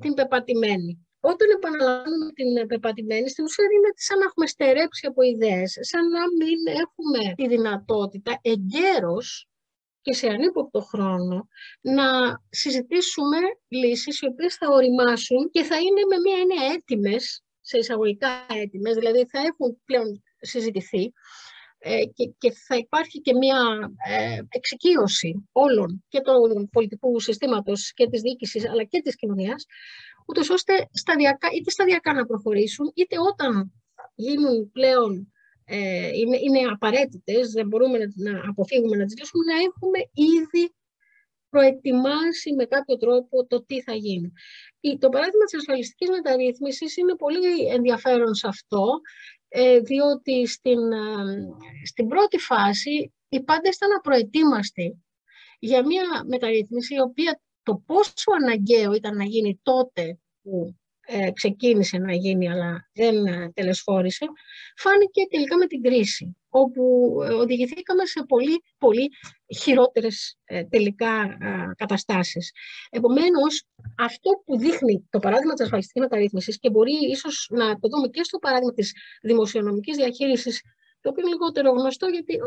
την 0.00 0.14
πεπατημένη. 0.14 1.06
Όταν 1.20 1.48
επαναλαμβάνουμε 1.56 2.32
την 2.32 2.66
πεπατημένη, 2.66 3.28
στην 3.28 3.44
ουσία 3.44 3.64
είναι 3.64 3.90
σαν 3.94 4.18
να 4.18 4.24
έχουμε 4.24 4.46
στερέψει 4.46 5.06
από 5.06 5.22
ιδέες, 5.22 5.78
σαν 5.80 6.08
να 6.08 6.20
μην 6.38 6.58
έχουμε 6.84 7.34
τη 7.34 7.48
δυνατότητα 7.48 8.38
εγκαίρως 8.42 9.48
και 10.06 10.12
σε 10.14 10.26
ανύποπτο 10.28 10.80
χρόνο 10.80 11.48
να 11.80 12.06
συζητήσουμε 12.48 13.36
λύσεις 13.68 14.20
οι 14.20 14.26
οποίες 14.26 14.54
θα 14.54 14.66
οριμάσουν 14.70 15.50
και 15.50 15.62
θα 15.62 15.76
είναι 15.76 16.02
με 16.10 16.16
μια 16.24 16.36
έννοια 16.40 16.74
έτοιμες, 16.74 17.42
σε 17.60 17.78
εισαγωγικά 17.78 18.46
έτοιμες, 18.48 18.94
δηλαδή 18.94 19.26
θα 19.26 19.38
έχουν 19.38 19.80
πλέον 19.84 20.22
συζητηθεί 20.40 21.12
ε, 21.78 22.04
και, 22.04 22.24
και 22.38 22.52
θα 22.66 22.76
υπάρχει 22.76 23.20
και 23.20 23.34
μια 23.34 23.60
ε, 24.08 24.38
εξοικείωση 24.48 25.48
όλων 25.52 26.04
και 26.08 26.20
του 26.20 26.68
πολιτικού 26.72 27.20
συστήματος 27.20 27.92
και 27.92 28.08
της 28.08 28.20
διοίκησης 28.20 28.68
αλλά 28.68 28.84
και 28.84 29.00
της 29.00 29.16
κοινωνίας, 29.16 29.66
ούτως 30.26 30.50
ώστε 30.50 30.88
σταδιακά, 30.92 31.48
είτε 31.52 31.70
σταδιακά 31.70 32.12
να 32.12 32.26
προχωρήσουν, 32.26 32.92
είτε 32.94 33.16
όταν 33.30 33.72
γίνουν 34.14 34.70
πλέον 34.70 35.32
ε, 35.68 36.08
είναι, 36.16 36.36
είναι 36.36 36.60
απαραίτητες, 36.72 37.50
δεν 37.50 37.66
μπορούμε 37.66 37.98
να, 37.98 38.30
να 38.30 38.48
αποφύγουμε 38.48 38.96
να 38.96 39.04
τις 39.04 39.18
λύσουμε, 39.18 39.44
να 39.44 39.58
έχουμε 39.58 39.98
ήδη 40.12 40.74
προετοιμάσει 41.48 42.52
με 42.52 42.64
κάποιο 42.64 42.96
τρόπο 42.96 43.46
το 43.46 43.64
τι 43.64 43.82
θα 43.82 43.94
γίνει. 43.94 44.32
Το 44.98 45.08
παράδειγμα 45.08 45.44
της 45.44 45.54
ασφαλιστικής 45.54 46.08
μεταρρύθμισης 46.08 46.96
είναι 46.96 47.16
πολύ 47.16 47.66
ενδιαφέρον 47.66 48.34
σε 48.34 48.48
αυτό, 48.48 48.86
ε, 49.48 49.78
διότι 49.78 50.46
στην, 50.46 50.92
ε, 50.92 51.04
στην 51.84 52.08
πρώτη 52.08 52.38
φάση 52.38 53.12
οι 53.28 53.42
πάντες 53.42 53.76
ήταν 53.76 53.90
απροετοίμαστοι 53.98 55.04
για 55.58 55.86
μια 55.86 56.04
μεταρρύθμιση 56.26 56.94
η 56.94 57.00
οποία 57.00 57.40
το 57.62 57.82
πόσο 57.86 58.30
αναγκαίο 58.40 58.92
ήταν 58.92 59.16
να 59.16 59.24
γίνει 59.24 59.60
τότε 59.62 60.18
που 60.42 60.76
ε, 61.08 61.30
ξεκίνησε 61.32 61.98
να 61.98 62.14
γίνει 62.14 62.50
αλλά 62.50 62.88
δεν 62.92 63.26
ε, 63.26 63.50
τελεσφόρησε, 63.54 64.26
φάνηκε 64.76 65.26
τελικά 65.30 65.56
με 65.56 65.66
την 65.66 65.82
κρίση, 65.82 66.36
όπου 66.48 66.82
ε, 67.22 67.32
οδηγηθήκαμε 67.32 68.04
σε 68.04 68.24
πολύ, 68.28 68.62
πολύ 68.78 69.08
χειρότερες 69.58 70.38
τελικά 70.70 71.38
καταστάσεις. 71.76 72.52
Επομένως, 72.90 73.64
αυτό 73.98 74.30
που 74.44 74.58
δείχνει 74.58 75.06
το 75.10 75.18
παράδειγμα 75.18 75.52
της 75.52 75.64
ασφαλιστικής 75.64 76.02
μεταρρύθμισης 76.02 76.58
και 76.58 76.70
μπορεί 76.70 76.92
ίσως 77.10 77.48
να 77.50 77.78
το 77.78 77.88
δούμε 77.88 78.08
και 78.08 78.22
στο 78.22 78.38
παράδειγμα 78.38 78.72
της 78.72 78.92
δημοσιονομικής 79.22 79.96
διαχείρισης 79.96 80.62
το 81.00 81.08
οποίο 81.12 81.22
είναι 81.26 81.32
λιγότερο 81.32 81.70
γνωστό 81.70 82.06
γιατί 82.06 82.38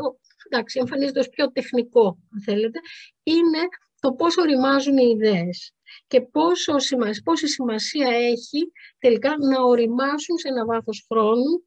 εντάξει, 0.50 0.80
εμφανίζεται 0.80 1.20
ως 1.20 1.30
πιο 1.30 1.52
τεχνικό, 1.52 2.06
αν 2.34 2.42
θέλετε, 2.42 2.80
είναι 3.24 3.62
το 4.00 4.12
πώς 4.14 4.38
οριμάζουν 4.38 4.98
οι 4.98 5.16
ιδέες 5.16 5.74
και 6.08 6.22
πόσο, 6.22 6.76
πόση 7.24 7.48
σημασία 7.48 8.08
έχει 8.08 8.72
τελικά 9.00 9.36
να 9.38 9.62
οριμάσουν 9.62 10.38
σε 10.38 10.48
ένα 10.48 10.66
βάθος 10.66 11.06
χρόνου 11.10 11.64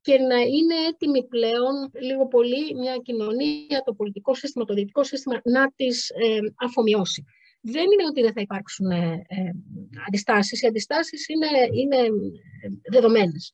και 0.00 0.18
να 0.18 0.40
είναι 0.40 0.74
έτοιμη 0.88 1.26
πλέον 1.26 1.90
λίγο 2.00 2.26
πολύ 2.26 2.74
μια 2.74 2.96
κοινωνία, 2.96 3.82
το 3.84 3.94
πολιτικό 3.94 4.34
σύστημα, 4.34 4.64
το 4.64 4.74
διοικητικό 4.74 5.04
σύστημα 5.04 5.40
να 5.44 5.72
τις 5.76 6.08
ε, 6.10 6.38
αφομοιώσει. 6.54 7.24
Δεν 7.60 7.84
είναι 7.92 8.06
ότι 8.08 8.22
δεν 8.22 8.32
θα 8.32 8.40
υπάρξουν 8.40 8.90
ε, 8.90 9.24
ε, 9.28 9.50
αντιστάσεις. 10.06 10.62
Οι 10.62 10.66
αντιστάσεις 10.66 11.28
είναι, 11.28 11.46
είναι 11.72 11.96
ε, 11.96 12.68
δεδομένες. 12.90 13.52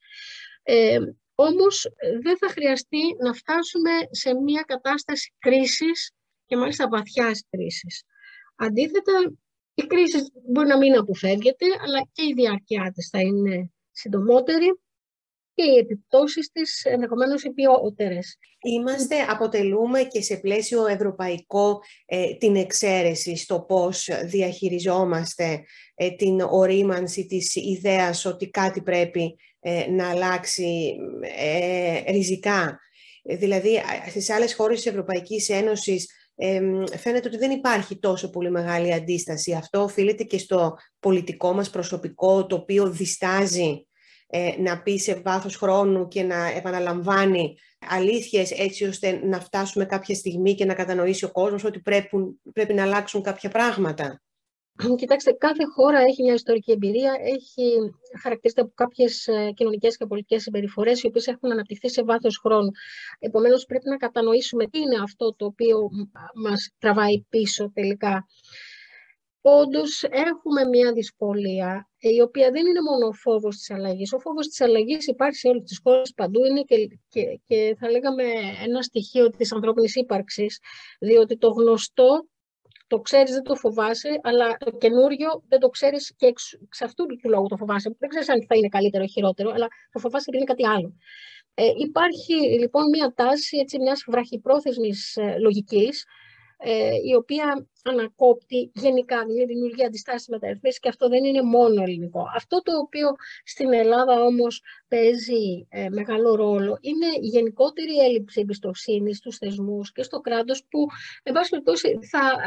Ε, 0.63 0.99
όμως 1.35 1.87
δεν 2.23 2.39
θα 2.39 2.49
χρειαστεί 2.49 3.17
να 3.19 3.33
φτάσουμε 3.33 3.91
σε 4.11 4.35
μια 4.35 4.63
κατάσταση 4.67 5.35
κρίσης 5.39 6.13
και 6.47 6.57
μάλιστα 6.57 6.89
βαθιάς 6.89 7.43
κρίσης. 7.51 8.05
Αντίθετα, 8.57 9.33
η 9.75 9.83
κρίση 9.83 10.19
μπορεί 10.51 10.69
να 10.69 10.79
μην 10.79 10.97
αποφεύγεται, 10.97 11.67
αλλά 11.87 12.09
και 12.13 12.23
η 12.23 12.33
διάρκεια 12.33 12.93
της 12.95 13.09
θα 13.09 13.21
είναι 13.21 13.71
συντομότερη 13.91 14.79
και 15.55 15.65
οι 15.65 15.77
επιπτώσεις 15.77 16.51
της 16.53 16.85
ενδεχομένως 16.85 17.43
οι 17.43 17.51
ποιότερες. 17.51 18.39
Είμαστε, 18.63 19.21
αποτελούμε 19.21 20.03
και 20.03 20.23
σε 20.23 20.37
πλαίσιο 20.37 20.87
ευρωπαϊκό 20.87 21.81
ε, 22.07 22.35
την 22.35 22.57
εξαίρεση 22.57 23.37
στο 23.37 23.61
πώς 23.61 24.09
διαχειριζόμαστε 24.25 25.65
ε, 25.95 26.11
την 26.11 26.41
ορίμανση 26.41 27.27
της 27.27 27.55
ιδέας 27.55 28.25
ότι 28.25 28.51
κάτι 28.51 28.83
πρέπει 28.83 29.37
ε, 29.61 29.87
να 29.91 30.11
αλλάξει 30.11 30.97
ριζικά. 32.09 32.79
Δηλαδή, 33.23 33.81
στις 34.09 34.31
άλλες 34.31 34.55
χώρες 34.55 34.77
της 34.77 34.87
Ευρωπαϊκής 34.87 35.49
Ένωσης 35.49 36.24
φαίνεται 36.97 37.29
ότι 37.29 37.37
δεν 37.37 37.51
υπάρχει 37.51 37.99
τόσο 37.99 38.31
πολύ 38.31 38.51
μεγάλη 38.51 38.93
αντίσταση. 38.93 39.53
Αυτό 39.53 39.83
οφείλεται 39.83 40.25
και 40.25 40.39
στο 40.39 40.77
πολιτικό 41.01 41.53
μας 41.53 41.71
προσωπικό, 41.71 42.47
το 42.47 42.57
οποίο 42.57 42.91
διστάζει 42.91 43.87
ε, 44.27 44.55
να 44.59 44.83
πει 44.83 44.99
σε 44.99 45.15
βάθος 45.15 45.57
χρόνου 45.57 46.09
και 46.09 46.23
να 46.23 46.47
επαναλαμβάνει 46.47 47.55
αλήθειες 47.89 48.51
έτσι 48.51 48.85
ώστε 48.85 49.21
να 49.25 49.41
φτάσουμε 49.41 49.85
κάποια 49.85 50.15
στιγμή 50.15 50.55
και 50.55 50.65
να 50.65 50.75
κατανοήσει 50.75 51.25
ο 51.25 51.31
κόσμος 51.31 51.65
ότι 51.65 51.81
πρέπει, 51.81 52.09
πρέπει 52.53 52.75
να 52.75 52.83
αλλάξουν 52.83 53.23
κάποια 53.23 53.51
πράγματα. 53.51 54.23
Κοιτάξτε, 55.01 55.33
κάθε 55.33 55.65
χώρα 55.65 55.99
έχει 56.01 56.23
μια 56.23 56.35
ιστορική 56.35 56.73
εμπειρία, 56.73 57.17
έχει 57.21 57.93
χαρακτηριστεί 58.23 58.61
από 58.61 58.73
κάποιες 58.75 59.29
κοινωνικές 59.55 59.97
και 59.97 60.07
πολιτικές 60.07 60.43
συμπεριφορές, 60.43 61.03
οι 61.03 61.07
οποίες 61.07 61.27
έχουν 61.27 61.53
αναπτυχθεί 61.53 61.89
σε 61.91 62.03
βάθος 62.03 62.39
χρόνου. 62.39 62.71
Επομένως, 63.19 63.65
πρέπει 63.65 63.89
να 63.89 63.97
κατανοήσουμε 63.97 64.67
τι 64.67 64.79
είναι 64.79 64.97
αυτό 65.03 65.35
το 65.35 65.45
οποίο 65.45 65.89
μας 66.35 66.71
τραβάει 66.79 67.25
πίσω 67.29 67.71
τελικά. 67.75 68.27
Όντως, 69.47 70.03
έχουμε 70.03 70.65
μια 70.65 70.93
δυσκολία, 70.93 71.89
η 71.99 72.21
οποία 72.21 72.51
δεν 72.51 72.67
είναι 72.67 72.81
μόνο 72.81 73.07
ο 73.07 73.13
φόβος 73.13 73.57
της 73.57 73.71
αλλαγής. 73.71 74.13
Ο 74.13 74.19
φόβος 74.19 74.49
της 74.49 74.61
αλλαγής 74.61 75.07
υπάρχει 75.07 75.39
σε 75.39 75.49
όλες 75.49 75.63
τις 75.63 75.81
χώρες 75.83 76.13
παντού. 76.17 76.45
Είναι 76.45 76.63
και, 76.63 76.77
και, 77.09 77.41
και 77.47 77.77
θα 77.79 77.91
λέγαμε 77.91 78.23
ένα 78.65 78.83
στοιχείο 78.83 79.31
της 79.31 79.53
ανθρώπινης 79.53 79.95
ύπαρξης, 79.95 80.59
διότι 81.01 81.37
το 81.39 81.49
γνωστό 81.49 82.27
το 82.87 82.99
ξέρεις, 83.01 83.33
δεν 83.33 83.43
το 83.43 83.55
φοβάσαι, 83.55 84.21
αλλά 84.23 84.57
το 84.57 84.71
καινούριο 84.71 85.43
δεν 85.49 85.61
το 85.61 85.69
ξέρεις 85.69 86.15
και 86.17 86.27
εξ, 86.27 86.53
εξ 86.53 86.83
αυτού 86.83 87.07
του 87.07 87.29
λόγου 87.29 87.47
το 87.47 87.57
φοβάσαι. 87.57 87.97
Δεν 87.99 88.09
ξέρεις 88.09 88.29
αν 88.29 88.47
θα 88.49 88.57
είναι 88.57 88.69
καλύτερο 88.69 89.05
ή 89.05 89.09
χειρότερο, 89.09 89.51
αλλά 89.51 89.69
το 89.93 89.99
φοβάσαι 89.99 90.25
επειδή 90.29 90.45
είναι 90.45 90.55
κάτι 90.55 90.77
άλλο. 90.77 90.95
Ε, 91.55 91.65
υπάρχει 91.77 92.35
λοιπόν 92.35 92.89
μια 92.89 93.13
τάση 93.15 93.57
έτσι, 93.57 93.79
μιας 93.79 94.05
βραχυπρόθεσμης 94.07 95.17
ε, 95.17 95.37
λογικής, 95.39 96.05
ε, 96.57 96.91
η 97.05 97.15
οποία 97.15 97.67
ανακόπτει 97.85 98.71
γενικά, 98.75 99.25
δηλαδή 99.25 99.45
δημιουργεί 99.45 99.85
αντιστάσεις 99.85 100.29
μεταρρυθμίσεις 100.29 100.81
και 100.81 100.89
αυτό 100.89 101.09
δεν 101.09 101.25
είναι 101.25 101.43
μόνο 101.43 101.83
ελληνικό. 101.83 102.27
Αυτό 102.37 102.63
το 102.63 102.79
οποίο 102.79 103.09
στην 103.45 103.73
Ελλάδα 103.73 104.23
όμως 104.23 104.63
παίζει 104.89 105.67
ε, 105.69 105.89
μεγάλο 105.89 106.35
ρόλο 106.35 106.79
είναι 106.81 107.07
η 107.21 107.27
γενικότερη 107.27 107.99
έλλειψη 107.99 108.41
εμπιστοσύνη 108.41 109.15
στους 109.15 109.37
θεσμούς 109.37 109.93
και 109.93 110.03
στο 110.03 110.21
κράτος 110.21 110.65
που, 110.71 110.87
εν 111.23 111.33
πάση 111.33 111.51
περιπτώσει, 111.51 111.99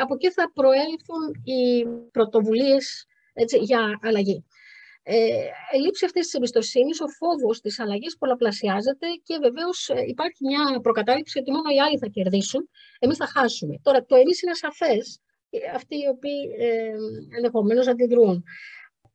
από 0.01 0.13
εκεί 0.13 0.31
θα 0.31 0.51
προέλθουν 0.53 1.41
οι 1.43 1.85
πρωτοβουλίες 2.11 3.07
έτσι, 3.33 3.57
για 3.57 3.99
αλλαγή. 4.01 4.45
Ε, 5.09 5.49
ελήψη 5.71 6.05
αυτής 6.05 6.23
της 6.23 6.33
εμπιστοσύνης, 6.33 7.01
ο 7.01 7.07
φόβος 7.07 7.61
της 7.61 7.79
αλλαγής 7.79 8.17
πολλαπλασιάζεται 8.17 9.07
και 9.23 9.37
βεβαίως 9.41 9.89
ε, 9.89 10.03
υπάρχει 10.07 10.45
μια 10.45 10.79
προκατάληψη 10.81 11.39
ότι 11.39 11.51
μόνο 11.51 11.69
οι 11.75 11.79
άλλοι 11.81 11.97
θα 11.97 12.07
κερδίσουν, 12.07 12.69
εμείς 12.99 13.17
θα 13.17 13.27
χάσουμε. 13.27 13.79
Τώρα, 13.81 14.05
το 14.05 14.15
εμείς 14.15 14.41
είναι 14.41 14.53
σαφές, 14.53 15.19
ε, 15.49 15.57
αυτοί 15.75 15.95
οι 15.95 16.07
οποίοι 16.07 16.39
ε, 16.59 16.93
ενδεχομένως 17.35 17.87
αντιδρούν. 17.87 18.43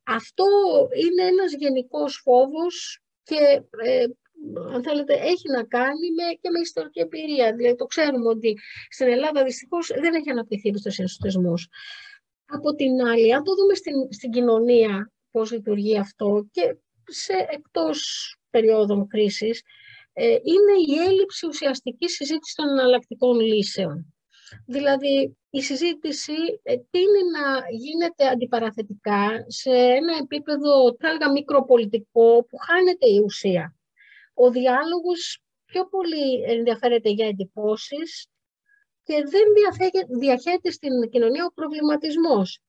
Αυτό 0.03 0.45
είναι 1.03 1.23
ένας 1.27 1.53
γενικός 1.53 2.21
φόβος 2.23 3.01
και 3.23 3.61
ε, 3.83 4.05
αν 4.73 4.83
θέλετε, 4.83 5.13
έχει 5.13 5.49
να 5.49 5.63
κάνει 5.63 6.11
με, 6.17 6.23
και 6.41 6.49
με 6.49 6.59
ιστορική 6.59 6.99
εμπειρία. 6.99 7.55
Δηλαδή, 7.55 7.75
το 7.75 7.85
ξέρουμε 7.85 8.29
ότι 8.29 8.59
στην 8.89 9.07
Ελλάδα 9.07 9.43
δυστυχώς 9.43 9.87
δεν 9.87 10.13
έχει 10.13 10.29
αναπτυχθεί 10.29 10.69
εμπιστοσύνη 10.69 11.07
στους 11.07 11.19
θεσμούς. 11.23 11.67
Από 12.45 12.75
την 12.75 13.01
άλλη, 13.01 13.33
αν 13.33 13.43
το 13.43 13.55
δούμε 13.55 13.73
στην, 13.73 14.13
στην 14.13 14.31
κοινωνία, 14.31 15.12
πώς 15.33 15.51
λειτουργεί 15.51 15.97
αυτό 15.97 16.47
και 16.51 16.77
σε 17.03 17.33
εκτός 17.49 17.99
περίοδων 18.49 19.07
κρίσης, 19.07 19.61
ε, 20.13 20.25
είναι 20.25 20.73
η 20.87 21.07
έλλειψη 21.07 21.47
ουσιαστικής 21.47 22.15
συζήτησης 22.15 22.55
των 22.55 22.69
εναλλακτικών 22.69 23.39
λύσεων. 23.39 24.13
Δηλαδή, 24.65 25.37
η 25.49 25.61
συζήτηση 25.61 26.33
ε, 26.63 26.75
τίνει 26.77 27.23
να 27.33 27.69
γίνεται 27.69 28.27
αντιπαραθετικά 28.27 29.45
σε 29.47 29.69
ένα 29.69 30.17
επίπεδο, 30.21 30.95
θα 30.99 31.07
έλεγα, 31.07 31.31
μικροπολιτικό, 31.31 32.45
που 32.49 32.57
χάνεται 32.57 33.09
η 33.09 33.19
ουσία. 33.23 33.75
Ο 34.33 34.49
διάλογος 34.49 35.41
πιο 35.65 35.87
πολύ 35.87 36.43
ενδιαφέρεται 36.43 37.09
για 37.09 37.27
εντυπώσεις 37.27 38.27
και 39.03 39.13
δεν 39.13 39.45
διαχέεται 40.19 40.71
στην 40.71 41.09
κοινωνία 41.09 41.45
ο 41.45 41.53
προβληματισμός 41.53 42.59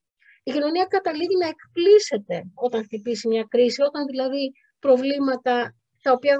η 0.46 0.50
κοινωνία 0.52 0.85
καταλήγει 0.85 1.37
να 1.42 1.48
εκπλήσεται 1.54 2.37
όταν 2.54 2.83
χτυπήσει 2.85 3.28
μια 3.28 3.44
κρίση, 3.48 3.83
όταν 3.83 4.07
δηλαδή 4.07 4.52
προβλήματα 4.78 5.74
τα 6.02 6.12
οποία 6.12 6.38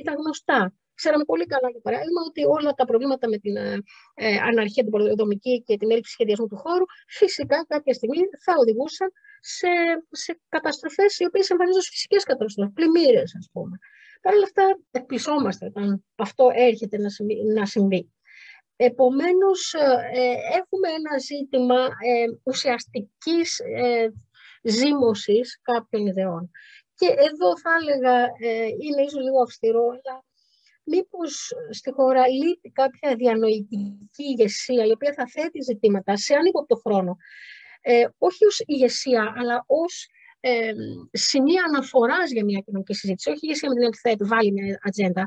ήταν 0.00 0.14
γνωστά. 0.14 0.74
Ξέραμε 0.94 1.24
πολύ 1.24 1.46
καλά, 1.46 1.68
για 1.70 1.80
παράδειγμα, 1.80 2.20
ότι 2.28 2.42
όλα 2.56 2.72
τα 2.72 2.84
προβλήματα 2.84 3.28
με 3.28 3.38
την 3.38 3.56
ε, 3.56 3.78
ε 4.14 4.36
αναρχία, 4.48 4.82
την 4.82 4.92
πολυδομική 4.92 5.62
και 5.66 5.76
την 5.76 5.90
έλλειψη 5.90 6.12
σχεδιασμού 6.12 6.46
του 6.46 6.56
χώρου, 6.56 6.84
φυσικά 7.08 7.64
κάποια 7.68 7.94
στιγμή 7.94 8.20
θα 8.44 8.52
οδηγούσαν 8.62 9.08
σε, 9.40 9.72
σε 10.10 10.40
καταστροφές 10.48 11.18
οι 11.18 11.24
οποίες 11.24 11.50
εμφανίζονται 11.50 11.84
ω 11.86 11.90
φυσικές 11.90 12.24
καταστροφές, 12.24 12.72
πλημμύρες, 12.74 13.34
ας 13.38 13.48
πούμε. 13.52 13.76
Παρ' 14.22 14.34
όλα 14.34 14.44
αυτά, 14.44 14.78
εκπλησόμαστε 14.90 15.66
όταν 15.66 16.04
αυτό 16.16 16.50
έρχεται 16.54 16.96
να 16.98 17.08
συμβεί. 17.08 17.36
Να 17.54 17.66
συμβεί. 17.66 18.12
Επομένως, 18.76 19.74
ε, 20.12 20.34
έχουμε 20.58 20.88
ένα 20.88 21.18
ζήτημα 21.18 21.80
ε, 21.84 22.24
ουσιαστικής 22.42 23.58
ε, 23.58 24.12
ζήμωσης 24.62 25.60
κάποιων 25.62 26.06
ιδεών. 26.06 26.50
Και 26.94 27.06
εδώ 27.06 27.58
θα 27.58 27.70
έλεγα, 27.80 28.26
είναι 28.78 29.02
ίσως 29.02 29.22
λίγο 29.22 29.42
αυστηρό, 29.42 29.84
αλλά 29.88 30.24
μήπως 30.84 31.52
στη 31.70 31.92
χώρα 31.92 32.28
λείπει 32.28 32.70
κάποια 32.70 33.14
διανοητική 33.16 33.98
ηγεσία, 34.16 34.84
η 34.84 34.90
οποία 34.90 35.12
θα 35.12 35.26
θέτει 35.26 35.62
ζητήματα 35.62 36.16
σε 36.16 36.34
ανύποπτο 36.34 36.76
χρόνο. 36.76 37.16
όχι 38.18 38.46
ως 38.46 38.62
ηγεσία, 38.66 39.34
αλλά 39.36 39.64
ως 39.66 40.08
ε, 40.46 40.72
σημεία 41.12 41.64
αναφοράς 41.64 42.30
για 42.30 42.44
μια 42.44 42.62
κοινωνική 42.64 42.94
συζήτηση. 42.94 43.30
Όχι 43.30 43.38
ηγεσία 43.42 43.68
με 43.68 43.74
την 43.74 43.84
ότι 43.84 43.98
θα 43.98 44.10
επιβάλλει 44.10 44.52
μια 44.52 44.78
ατζέντα, 44.82 45.24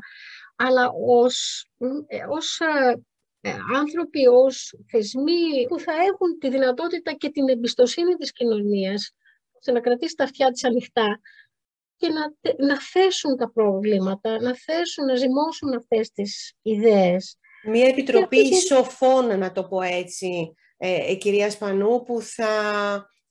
αλλά 0.56 0.90
ως, 1.06 1.66
ως 2.28 2.60
ε, 2.60 3.02
άνθρωποι 3.76 4.26
ως 4.26 4.74
θεσμοί 4.90 5.66
που 5.68 5.78
θα 5.78 5.92
έχουν 5.92 6.38
τη 6.38 6.48
δυνατότητα 6.50 7.12
και 7.12 7.30
την 7.30 7.48
εμπιστοσύνη 7.48 8.14
της 8.14 8.32
κοινωνίας 8.32 9.14
ώστε 9.58 9.72
να 9.72 9.80
κρατήσει 9.80 10.14
τα 10.14 10.24
αυτιά 10.24 10.50
της 10.50 10.64
ανοιχτά 10.64 11.20
και 11.96 12.08
να, 12.08 12.54
να 12.66 12.80
θέσουν 12.80 13.36
τα 13.36 13.50
προβλήματα, 13.52 14.40
να 14.40 14.56
θέσουν, 14.56 15.04
να 15.04 15.14
ζυμώσουν 15.14 15.74
αυτές 15.74 16.12
τις 16.12 16.54
ιδέες. 16.62 17.38
Μία 17.64 17.88
επιτροπή 17.88 18.54
σοφών, 18.54 19.38
να 19.38 19.52
το 19.52 19.64
πω 19.64 19.82
έτσι, 19.82 20.54
ε, 20.76 21.10
ε, 21.10 21.14
κυρία 21.14 21.50
Σπανού, 21.50 22.02
που 22.02 22.20
θα 22.20 22.46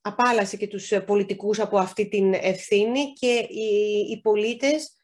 απάλασε 0.01 0.57
και 0.57 0.67
τους 0.67 0.93
πολιτικούς 1.05 1.59
από 1.59 1.77
αυτή 1.77 2.07
την 2.07 2.33
ευθύνη 2.33 3.13
και 3.13 3.47
οι, 3.49 3.99
οι 4.11 4.21
πολίτες 4.21 4.96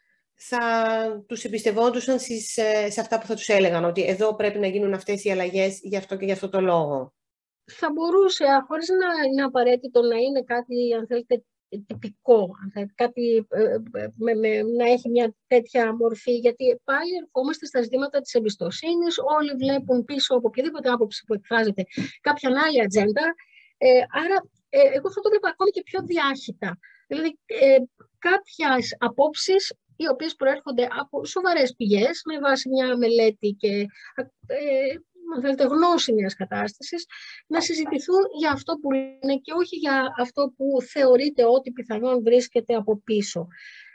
θα 0.47 1.23
τους 1.27 1.43
εμπιστευόντουσαν 1.43 2.15
ε, 2.55 2.89
σε 2.89 2.99
αυτά 2.99 3.19
που 3.19 3.25
θα 3.25 3.35
τους 3.35 3.47
έλεγαν, 3.47 3.85
ότι 3.85 4.05
εδώ 4.05 4.35
πρέπει 4.35 4.59
να 4.59 4.67
γίνουν 4.67 4.93
αυτές 4.93 5.23
οι 5.23 5.31
αλλαγές 5.31 5.79
γι' 5.83 5.97
αυτό 5.97 6.15
και 6.15 6.25
γι' 6.25 6.31
αυτό 6.31 6.49
το 6.49 6.61
λόγο. 6.61 7.13
Θα 7.71 7.91
μπορούσε, 7.91 8.45
χωρίς 8.67 8.89
να 8.89 9.27
είναι 9.27 9.43
απαραίτητο 9.43 10.01
να 10.01 10.17
είναι 10.17 10.43
κάτι, 10.43 10.93
αν 10.93 11.07
θέλετε, 11.07 11.43
τυπικό, 11.87 12.39
αν 12.63 12.71
θέλετε, 12.73 12.93
κάτι 12.95 13.47
ε, 13.49 13.63
ε, 13.63 14.07
με, 14.15 14.33
με, 14.33 14.61
να 14.61 14.85
έχει 14.85 15.09
μια 15.09 15.35
τέτοια 15.47 15.95
μορφή, 15.95 16.35
γιατί 16.35 16.81
πάλι 16.83 17.11
ερχόμαστε 17.21 17.65
στα 17.65 17.81
ζητήματα 17.81 18.21
της 18.21 18.33
εμπιστοσύνης, 18.33 19.15
όλοι 19.37 19.51
βλέπουν 19.55 20.03
πίσω 20.03 20.35
από 20.35 20.47
οποιαδήποτε 20.47 20.89
άποψη 20.89 21.23
που 21.25 21.33
εκφράζεται 21.33 21.83
κάποια 22.21 22.49
άλλη 22.65 22.81
ατζέντα, 22.81 23.35
ε, 23.77 23.87
άρα 24.23 24.37
ε, 24.69 24.79
εγώ 24.97 25.11
θα 25.11 25.21
το 25.21 25.29
βλέπω 25.29 25.47
ακόμη 25.47 25.71
και 25.71 25.83
πιο 25.83 25.99
διάχυτα. 26.03 26.79
Δηλαδή, 27.07 27.39
ε, 27.45 27.77
κάποιες 28.19 28.95
απόψεις 28.99 29.73
οι 29.95 30.07
οποίες 30.07 30.35
προέρχονται 30.35 30.87
από 30.99 31.25
σοβαρές 31.25 31.73
πηγές 31.75 32.21
με 32.25 32.39
βάση 32.39 32.69
μια 32.69 32.97
μελέτη 32.97 33.55
και 33.59 33.85
ε, 34.47 34.95
αν 35.35 35.41
θέλετε, 35.41 35.63
γνώση 35.63 36.13
μιας 36.13 36.35
κατάστασης, 36.35 37.05
να 37.47 37.61
συζητηθούν 37.61 38.21
για 38.39 38.51
αυτό 38.51 38.73
που 38.81 38.93
είναι 38.93 39.37
και 39.41 39.53
όχι 39.55 39.75
για 39.75 40.13
αυτό 40.19 40.53
που 40.57 40.81
θεωρείται 40.81 41.45
ότι 41.45 41.71
πιθανόν 41.71 42.23
βρίσκεται 42.23 42.73
από 42.75 43.01
πίσω. 43.03 43.47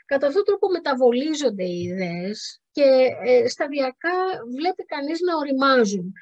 Κατά 0.05 0.27
αυτόν 0.27 0.43
τον 0.43 0.53
τρόπο 0.53 0.71
μεταβολίζονται 0.73 1.63
οι 1.63 1.81
ιδέες 1.81 2.61
και 2.71 3.07
ε, 3.25 3.47
σταδιακά 3.47 4.17
βλέπει 4.57 4.85
κανείς 4.85 5.19
να 5.19 5.35
οριμάζουν. 5.35 6.13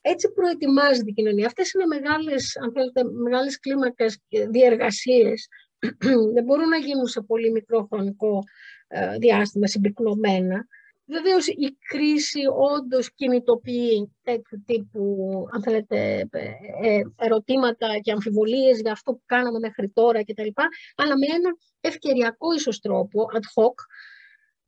Έτσι 0.00 0.32
προετοιμάζεται 0.32 1.10
η 1.10 1.12
κοινωνία. 1.12 1.46
Αυτές 1.46 1.72
είναι 1.72 1.86
μεγάλες, 1.86 2.56
αν 2.56 2.72
θέλετε, 2.72 3.04
μεγάλες 3.04 3.58
κλίμακες 3.58 4.18
διεργασίες. 4.50 5.48
Δεν 6.34 6.44
μπορούν 6.44 6.68
να 6.68 6.76
γίνουν 6.76 7.06
σε 7.06 7.20
πολύ 7.20 7.50
μικρό 7.50 7.86
χρονικό 7.92 8.38
ε, 8.38 8.77
διάστημα 9.18 9.66
συμπυκνωμένα. 9.66 10.66
Βεβαίως 11.10 11.46
η 11.46 11.76
κρίση 11.88 12.40
όντως 12.76 13.14
κινητοποιεί 13.14 14.16
τέτοιου 14.22 14.62
τύπου 14.66 15.28
αν 15.52 15.62
θέλετε, 15.62 16.28
ε, 16.30 16.52
ε, 16.82 17.00
ερωτήματα 17.16 17.98
και 18.02 18.12
αμφιβολίες 18.12 18.80
για 18.80 18.92
αυτό 18.92 19.12
που 19.12 19.22
κάναμε 19.26 19.58
μέχρι 19.58 19.88
τώρα 19.88 20.24
κτλ. 20.24 20.48
Αλλά 20.96 21.18
με 21.18 21.26
ένα 21.34 21.50
ευκαιριακό 21.80 22.54
ίσως 22.54 22.80
τρόπο, 22.80 23.26
ad 23.32 23.62
hoc, 23.62 23.74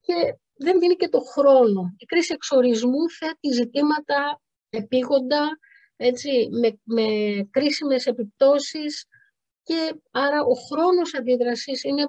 και 0.01 0.37
δεν 0.57 0.79
δίνει 0.79 0.95
και 0.95 1.09
το 1.09 1.21
χρόνο. 1.21 1.95
Η 1.97 2.05
κρίση 2.05 2.33
εξορισμού 2.35 3.11
θέτει 3.19 3.53
ζητήματα 3.53 4.41
επίγοντα, 4.71 5.59
έτσι, 5.97 6.49
με, 6.51 6.79
με 6.83 7.05
κρίσιμες 7.51 8.07
επιπτώσεις 8.07 9.07
και 9.63 9.95
άρα 10.11 10.43
ο 10.43 10.55
χρόνος 10.55 11.15
αντίδρασης 11.15 11.85
είναι 11.85 12.09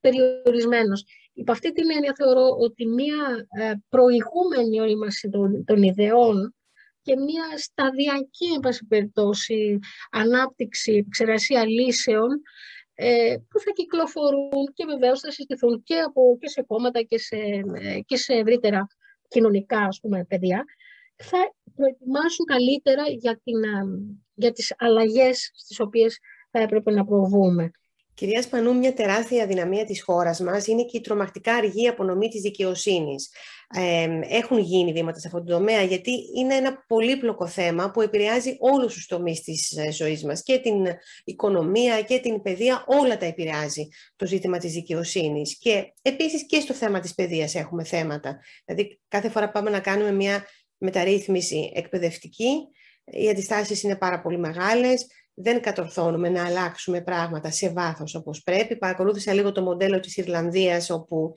περιορισμένος. 0.00 1.04
Υπ' 1.40 1.50
αυτή 1.50 1.72
την 1.72 1.90
έννοια 1.90 2.12
θεωρώ 2.16 2.48
ότι 2.58 2.86
μια 2.86 3.46
ε, 3.50 3.72
προηγούμενη 3.88 4.80
ορίμαση 4.80 5.28
των, 5.28 5.64
των 5.64 5.82
ιδεών 5.82 6.54
και 7.02 7.16
μια 7.16 7.44
σταδιακή, 7.56 8.46
εν 8.54 8.60
πάση 8.60 8.86
περιπτώσει, 8.86 9.78
ανάπτυξη, 10.10 10.92
επεξεργασία 10.92 11.66
λύσεων 11.66 12.28
ε, 12.94 13.36
που 13.48 13.60
θα 13.60 13.70
κυκλοφορούν 13.70 14.72
και 14.74 14.84
βεβαίως 14.84 15.20
θα 15.20 15.30
συζητηθούν 15.30 15.82
και, 15.82 15.98
από, 15.98 16.38
και 16.40 16.48
σε 16.48 16.62
κόμματα 16.62 17.02
και 17.02 17.18
σε, 17.18 17.36
ε, 17.74 18.00
και 18.00 18.16
σε 18.16 18.32
ευρύτερα 18.32 18.86
κοινωνικά 19.28 19.78
ας 19.78 20.00
πούμε, 20.00 20.24
παιδεία, 20.24 20.64
θα 21.16 21.54
προετοιμάσουν 21.74 22.44
καλύτερα 22.44 23.02
για, 23.08 23.40
την, 23.44 23.60
για 24.34 24.52
τις 24.52 24.74
αλλαγές 24.78 25.50
στις 25.54 25.80
οποίες 25.80 26.18
θα 26.50 26.60
έπρεπε 26.60 26.90
να 26.90 27.04
προβούμε. 27.04 27.70
Κυρίας 28.20 28.44
Σπανού, 28.44 28.76
μια 28.76 28.92
τεράστια 28.92 29.46
δυναμία 29.46 29.84
της 29.84 30.02
χώρας 30.02 30.40
μας 30.40 30.66
είναι 30.66 30.84
και 30.84 30.96
η 30.96 31.00
τρομακτικά 31.00 31.54
αργή 31.54 31.88
απονομή 31.88 32.28
της 32.28 32.40
δικαιοσύνης. 32.40 33.30
έχουν 34.28 34.58
γίνει 34.58 34.92
βήματα 34.92 35.18
σε 35.18 35.26
αυτό 35.26 35.44
το 35.44 35.52
τομέα, 35.52 35.82
γιατί 35.82 36.10
είναι 36.36 36.54
ένα 36.54 36.84
πολύπλοκο 36.86 37.46
θέμα 37.46 37.90
που 37.90 38.00
επηρεάζει 38.00 38.56
όλους 38.58 38.94
τους 38.94 39.06
τομείς 39.06 39.40
της 39.40 39.76
ε, 39.76 39.92
ζωής 39.92 40.24
μας. 40.24 40.42
Και 40.42 40.58
την 40.58 40.86
οικονομία 41.24 42.02
και 42.02 42.18
την 42.18 42.42
παιδεία, 42.42 42.84
όλα 42.86 43.16
τα 43.16 43.26
επηρεάζει 43.26 43.88
το 44.16 44.26
ζήτημα 44.26 44.58
της 44.58 44.72
δικαιοσύνης. 44.72 45.58
Και 45.58 45.92
επίσης 46.02 46.46
και 46.46 46.60
στο 46.60 46.74
θέμα 46.74 47.00
της 47.00 47.14
παιδείας 47.14 47.54
έχουμε 47.54 47.84
θέματα. 47.84 48.40
Δηλαδή 48.64 49.00
κάθε 49.08 49.28
φορά 49.28 49.50
πάμε 49.50 49.70
να 49.70 49.80
κάνουμε 49.80 50.12
μια 50.12 50.46
μεταρρύθμιση 50.78 51.72
εκπαιδευτική, 51.74 52.50
οι 53.04 53.28
αντιστάσεις 53.28 53.82
είναι 53.82 53.96
πάρα 53.96 54.20
πολύ 54.20 54.38
μεγάλες, 54.38 55.06
δεν 55.42 55.60
κατορθώνουμε 55.60 56.28
να 56.28 56.44
αλλάξουμε 56.44 57.00
πράγματα 57.00 57.50
σε 57.50 57.68
βάθος 57.68 58.14
όπως 58.14 58.42
πρέπει. 58.42 58.76
Παρακολούθησα 58.76 59.32
λίγο 59.32 59.52
το 59.52 59.62
μοντέλο 59.62 60.00
της 60.00 60.16
Ιρλανδίας, 60.16 60.90
όπου 60.90 61.34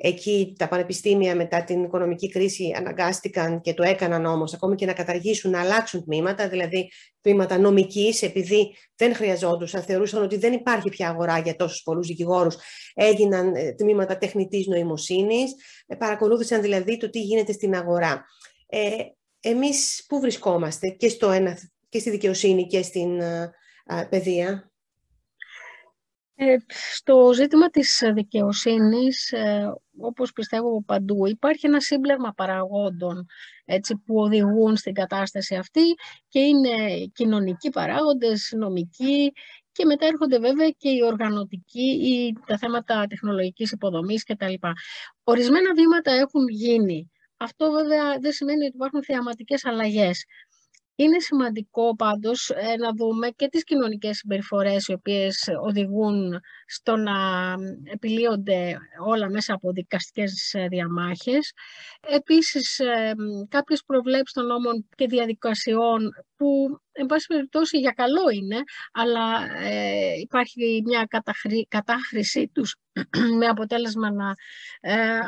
εκεί 0.00 0.54
τα 0.58 0.68
πανεπιστήμια 0.68 1.36
μετά 1.36 1.64
την 1.64 1.84
οικονομική 1.84 2.28
κρίση 2.28 2.74
αναγκάστηκαν 2.76 3.60
και 3.60 3.74
το 3.74 3.82
έκαναν 3.82 4.26
όμως 4.26 4.54
ακόμη 4.54 4.74
και 4.74 4.86
να 4.86 4.92
καταργήσουν, 4.92 5.50
να 5.50 5.60
αλλάξουν 5.60 6.04
τμήματα, 6.04 6.48
δηλαδή 6.48 6.90
τμήματα 7.20 7.58
νομικής, 7.58 8.22
επειδή 8.22 8.76
δεν 8.96 9.14
χρειαζόντουσαν, 9.14 9.82
θεωρούσαν 9.82 10.22
ότι 10.22 10.36
δεν 10.36 10.52
υπάρχει 10.52 10.88
πια 10.88 11.08
αγορά 11.08 11.38
για 11.38 11.56
τόσους 11.56 11.82
πολλούς 11.82 12.06
δικηγόρους, 12.06 12.56
έγιναν 12.94 13.54
ε, 13.54 13.72
τμήματα 13.72 14.18
τεχνητής 14.18 14.66
νοημοσύνης, 14.66 15.54
ε, 15.86 15.94
παρακολούθησαν 15.94 16.60
δηλαδή 16.60 16.96
το 16.96 17.10
τι 17.10 17.20
γίνεται 17.20 17.52
στην 17.52 17.74
αγορά. 17.74 18.24
Ε, 18.66 18.90
εμείς 19.40 20.04
πού 20.08 20.20
βρισκόμαστε 20.20 20.88
και 20.88 21.08
στο 21.08 21.30
ένα 21.30 21.58
και 21.88 21.98
στη 21.98 22.10
δικαιοσύνη 22.10 22.66
και 22.66 22.82
στην 22.82 23.20
ε, 23.20 23.52
παιδεία; 24.10 24.70
Ε, 26.40 26.56
στο 26.68 27.32
ζήτημα 27.34 27.70
της 27.70 28.02
δικαιοσύνης, 28.14 29.32
ε, 29.32 29.72
όπως 30.00 30.32
πιστεύω 30.32 30.82
παντού, 30.84 31.26
υπάρχει 31.26 31.66
ένα 31.66 31.80
σύμπλεγμα 31.80 32.32
παραγόντων 32.36 33.26
έτσι, 33.64 33.96
που 33.96 34.14
οδηγούν 34.16 34.76
στην 34.76 34.94
κατάσταση 34.94 35.54
αυτή 35.54 35.82
και 36.28 36.40
είναι 36.40 37.06
κοινωνικοί 37.12 37.70
παράγοντες, 37.70 38.52
νομικοί 38.56 39.32
και 39.72 39.84
μετά 39.84 40.06
έρχονται 40.06 40.38
βέβαια 40.38 40.68
και 40.70 40.88
οι 40.88 41.02
οργανωτικοί 41.04 41.90
ή 41.90 42.32
τα 42.46 42.58
θέματα 42.58 43.06
τεχνολογικής 43.08 43.72
υποδομής 43.72 44.24
κτλ. 44.24 44.54
Ορισμένα 45.24 45.74
βήματα 45.74 46.12
έχουν 46.12 46.48
γίνει. 46.48 47.10
Αυτό 47.36 47.70
βέβαια 47.70 48.18
δεν 48.18 48.32
σημαίνει 48.32 48.64
ότι 48.64 48.74
υπάρχουν 48.74 49.04
θεαματικές 49.04 49.64
αλλαγές. 49.64 50.24
Είναι 51.00 51.20
σημαντικό 51.20 51.96
πάντως 51.96 52.50
ε, 52.50 52.76
να 52.76 52.92
δούμε 52.92 53.28
και 53.28 53.48
τις 53.48 53.64
κοινωνικές 53.64 54.16
συμπεριφορές 54.16 54.86
οι 54.86 54.92
οποίες 54.92 55.48
οδηγούν 55.62 56.40
στο 56.66 56.96
να 56.96 57.14
επιλύονται 57.84 58.78
όλα 59.06 59.30
μέσα 59.30 59.54
από 59.54 59.72
δικαστικές 59.72 60.54
ε, 60.54 60.66
διαμάχες. 60.68 61.52
Επίσης, 62.00 62.78
ε, 62.78 63.14
κάποιες 63.48 63.82
προβλέψεις 63.86 64.32
των 64.32 64.46
νόμων 64.46 64.88
και 64.96 65.06
διαδικασιών 65.06 66.10
που, 66.36 66.78
εν 66.92 67.06
πάση 67.06 67.26
περιπτώσει, 67.26 67.78
για 67.78 67.92
καλό 67.92 68.30
είναι, 68.32 68.56
αλλά 68.92 69.46
υπάρχει 70.20 70.82
μια 70.84 71.06
κατάχρησή 71.68 72.50
τους 72.54 72.76
με 73.38 73.46
αποτέλεσμα 73.46 74.12
να, 74.12 74.26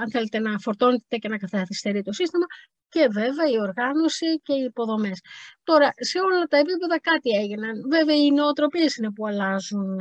αν 0.00 0.11
θέλετε, 0.11 0.38
να 0.38 0.59
φορτώνεται 0.59 1.16
και 1.16 1.28
να 1.28 1.38
καθαριστεί 1.38 2.02
το 2.02 2.12
σύστημα 2.12 2.46
και 2.90 3.09
βέβαια 3.11 3.46
η 3.50 3.61
οργάνωση 3.61 4.40
και 4.42 4.55
οι 4.55 4.64
υποδομές. 4.64 5.20
Τώρα, 5.62 5.90
σε 5.96 6.18
όλα 6.18 6.44
τα 6.44 6.57
επίπεδα 6.57 7.00
κάτι 7.00 7.31
έγιναν. 7.31 7.74
Βέβαια, 7.90 8.16
οι 8.16 8.31
νοοτροπίες 8.31 8.96
είναι 8.96 9.12
που 9.12 9.26
αλλάζουν 9.26 10.00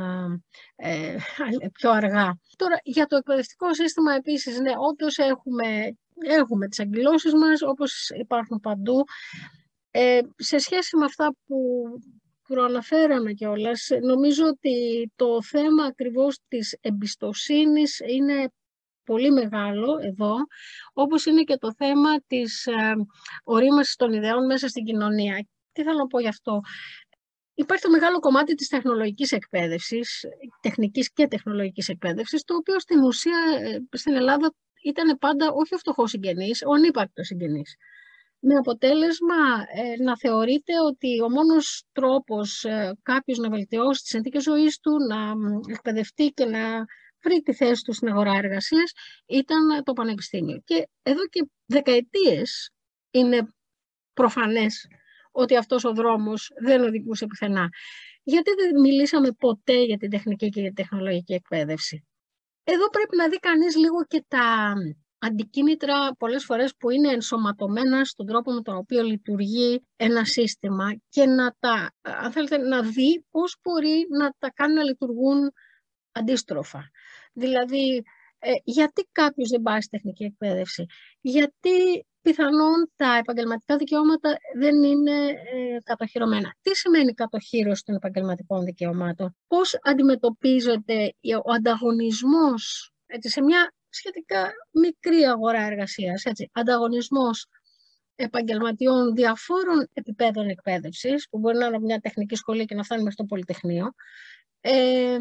ε, 0.76 1.16
πιο 1.72 1.90
αργά. 1.90 2.38
Τώρα, 2.56 2.76
για 2.82 3.06
το 3.06 3.16
εκπαιδευτικό 3.16 3.74
σύστημα 3.74 4.14
επίσης, 4.14 4.60
ναι, 4.60 4.72
όντως 4.90 5.18
έχουμε, 5.18 5.96
έχουμε 6.26 6.68
τις 6.68 6.80
αγκυλώσεις 6.80 7.32
μας, 7.34 7.62
όπως 7.62 8.10
υπάρχουν 8.18 8.60
παντού. 8.60 9.04
Ε, 9.90 10.20
σε 10.36 10.58
σχέση 10.58 10.96
με 10.96 11.04
αυτά 11.04 11.34
που 11.46 11.84
προαναφέραμε 12.48 13.32
κιόλας, 13.32 13.88
νομίζω 14.02 14.46
ότι 14.46 15.10
το 15.16 15.42
θέμα 15.42 15.84
ακριβώς 15.84 16.38
της 16.48 16.78
εμπιστοσύνης 16.80 17.98
είναι 17.98 18.50
πολύ 19.04 19.30
μεγάλο 19.30 19.98
εδώ, 20.02 20.34
όπως 20.92 21.26
είναι 21.26 21.42
και 21.42 21.56
το 21.56 21.74
θέμα 21.74 22.20
της 22.26 22.66
ε, 22.66 22.94
ορίμασης 23.44 23.96
των 23.96 24.12
ιδεών 24.12 24.46
μέσα 24.46 24.68
στην 24.68 24.84
κοινωνία. 24.84 25.48
Τι 25.72 25.82
θέλω 25.82 25.98
να 25.98 26.06
πω 26.06 26.20
γι' 26.20 26.28
αυτό; 26.28 26.60
Υπάρχει 27.60 27.82
το 27.82 27.90
μεγάλο 27.90 28.18
κομμάτι 28.18 28.54
της 28.54 28.68
τεχνολογικής 28.68 29.32
εκπαίδευσης, 29.32 30.24
τεχνικής 30.60 31.12
και 31.12 31.26
τεχνολογικής 31.26 31.88
εκπαίδευσης, 31.88 32.44
το 32.44 32.54
οποίο 32.54 32.80
στην 32.80 33.02
ουσία 33.02 33.38
ε, 33.60 33.96
στην 33.96 34.14
Ελλάδα 34.14 34.54
ήταν 34.82 35.18
πάντα 35.18 35.50
όχι 35.52 35.74
ο 35.74 35.78
φτωχός 35.78 36.10
συγγενής, 36.10 36.62
ο 36.66 36.72
ανύπαρκτος 36.72 37.26
συγγενής. 37.26 37.76
Με 38.38 38.54
αποτέλεσμα 38.54 39.34
ε, 39.74 40.02
να 40.02 40.16
θεωρείται 40.16 40.80
ότι 40.80 41.22
ο 41.22 41.30
μόνος 41.30 41.84
τρόπος 41.92 42.64
ε, 42.64 42.98
κάποιος 43.02 43.38
να 43.38 43.48
βελτιώσει 43.50 44.00
τις 44.00 44.10
συνθήκες 44.10 44.42
ζωής 44.42 44.78
του, 44.78 44.92
να 45.08 45.32
εκπαιδευτεί 45.72 46.26
και 46.26 46.44
να 46.44 46.84
βρει 47.22 47.40
τη 47.42 47.52
θέση 47.52 47.82
του 47.82 47.92
στην 47.92 48.08
αγορά 48.08 48.32
εργασίας 48.32 48.92
ήταν 49.26 49.82
το 49.84 49.92
πανεπιστήμιο. 49.92 50.60
Και 50.64 50.88
εδώ 51.02 51.26
και 51.26 51.48
δεκαετίες 51.66 52.70
είναι 53.10 53.54
προφανές 54.12 54.86
ότι 55.32 55.56
αυτός 55.56 55.84
ο 55.84 55.92
δρόμος 55.92 56.50
δεν 56.62 56.82
οδηγούσε 56.82 57.26
πουθενά. 57.26 57.68
Γιατί 58.22 58.50
δεν 58.54 58.80
μιλήσαμε 58.80 59.32
ποτέ 59.32 59.82
για 59.82 59.96
την 59.96 60.10
τεχνική 60.10 60.48
και 60.48 60.62
την 60.62 60.74
τεχνολογική 60.74 61.32
εκπαίδευση; 61.32 62.06
Εδώ 62.64 62.88
πρέπει 62.90 63.16
να 63.16 63.28
δει 63.28 63.36
κανείς 63.36 63.76
λίγο 63.76 64.04
και 64.04 64.24
τα 64.28 64.74
αντικίνητρα 65.18 66.14
πολλές 66.18 66.44
φορές 66.44 66.76
που 66.76 66.90
είναι 66.90 67.12
ενσωματωμένα 67.12 68.04
στον 68.04 68.26
τρόπο 68.26 68.52
με 68.52 68.62
τον 68.62 68.76
οποίο 68.76 69.02
λειτουργεί 69.02 69.86
ένα 69.96 70.24
σύστημα 70.24 70.94
και 71.08 71.26
να, 71.26 71.54
τα, 71.58 71.92
αν 72.00 72.32
θέλετε, 72.32 72.56
να 72.56 72.82
δει 72.82 73.24
πώς 73.30 73.56
μπορεί 73.62 74.06
να 74.18 74.30
τα 74.38 74.50
κάνει 74.52 74.74
να 74.74 74.82
λειτουργούν 74.82 75.50
αντίστροφα. 76.12 76.90
Δηλαδή, 77.40 78.02
ε, 78.38 78.50
γιατί 78.64 79.08
κάποιος 79.12 79.48
δεν 79.48 79.62
πάει 79.62 79.80
στη 79.80 79.90
τεχνική 79.90 80.24
εκπαίδευση; 80.24 80.86
Γιατί 81.20 82.06
πιθανόν 82.22 82.90
τα 82.96 83.16
επαγγελματικά 83.16 83.76
δικαιώματα 83.76 84.36
δεν 84.58 84.82
είναι 84.82 85.26
ε, 85.26 85.78
κατοχυρωμένα. 85.84 86.54
Τι 86.62 86.76
σημαίνει 86.76 87.12
κατοχύρωση 87.14 87.82
των 87.84 87.94
επαγγελματικών 87.94 88.64
δικαιωμάτων; 88.64 89.36
Πώς 89.46 89.78
αντιμετωπίζεται 89.82 91.14
ο 91.44 91.52
ανταγωνισμός 91.52 92.92
έτσι, 93.06 93.28
σε 93.28 93.42
μια 93.42 93.74
σχετικά 93.88 94.50
μικρή 94.70 95.22
αγορά 95.22 95.62
εργασίας. 95.62 96.24
Έτσι, 96.24 96.50
ανταγωνισμός 96.52 97.46
επαγγελματιών 98.14 99.14
διαφόρων 99.14 99.88
επιπέδων 99.92 100.48
εκπαίδευσης, 100.48 101.26
που 101.30 101.38
μπορεί 101.38 101.58
να 101.58 101.66
είναι 101.66 101.78
μια 101.78 101.98
τεχνική 101.98 102.34
σχολή 102.34 102.64
και 102.64 102.74
να 102.74 102.82
φτάνει 102.82 103.02
μέχρι 103.02 103.16
το 103.16 103.24
Πολυτεχνείο, 103.24 103.92
ε, 104.60 105.16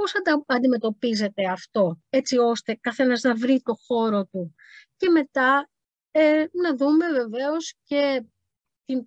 Πώς 0.00 0.12
αντιμετωπίζετε 0.46 1.46
αυτό, 1.50 1.98
έτσι 2.10 2.38
ώστε 2.38 2.78
καθένας 2.80 3.22
να 3.22 3.34
βρει 3.34 3.60
το 3.62 3.74
χώρο 3.86 4.24
του. 4.24 4.54
Και 4.96 5.08
μετά 5.08 5.70
ε, 6.10 6.44
να 6.52 6.76
δούμε 6.76 7.12
βεβαίως 7.12 7.74
και 7.84 8.24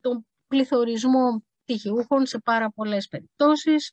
τον 0.02 0.28
πληθωρισμό 0.48 1.46
πτυχιούχων 1.64 2.26
σε 2.26 2.40
πάρα 2.40 2.72
πολλές 2.72 3.08
περιπτώσεις 3.08 3.92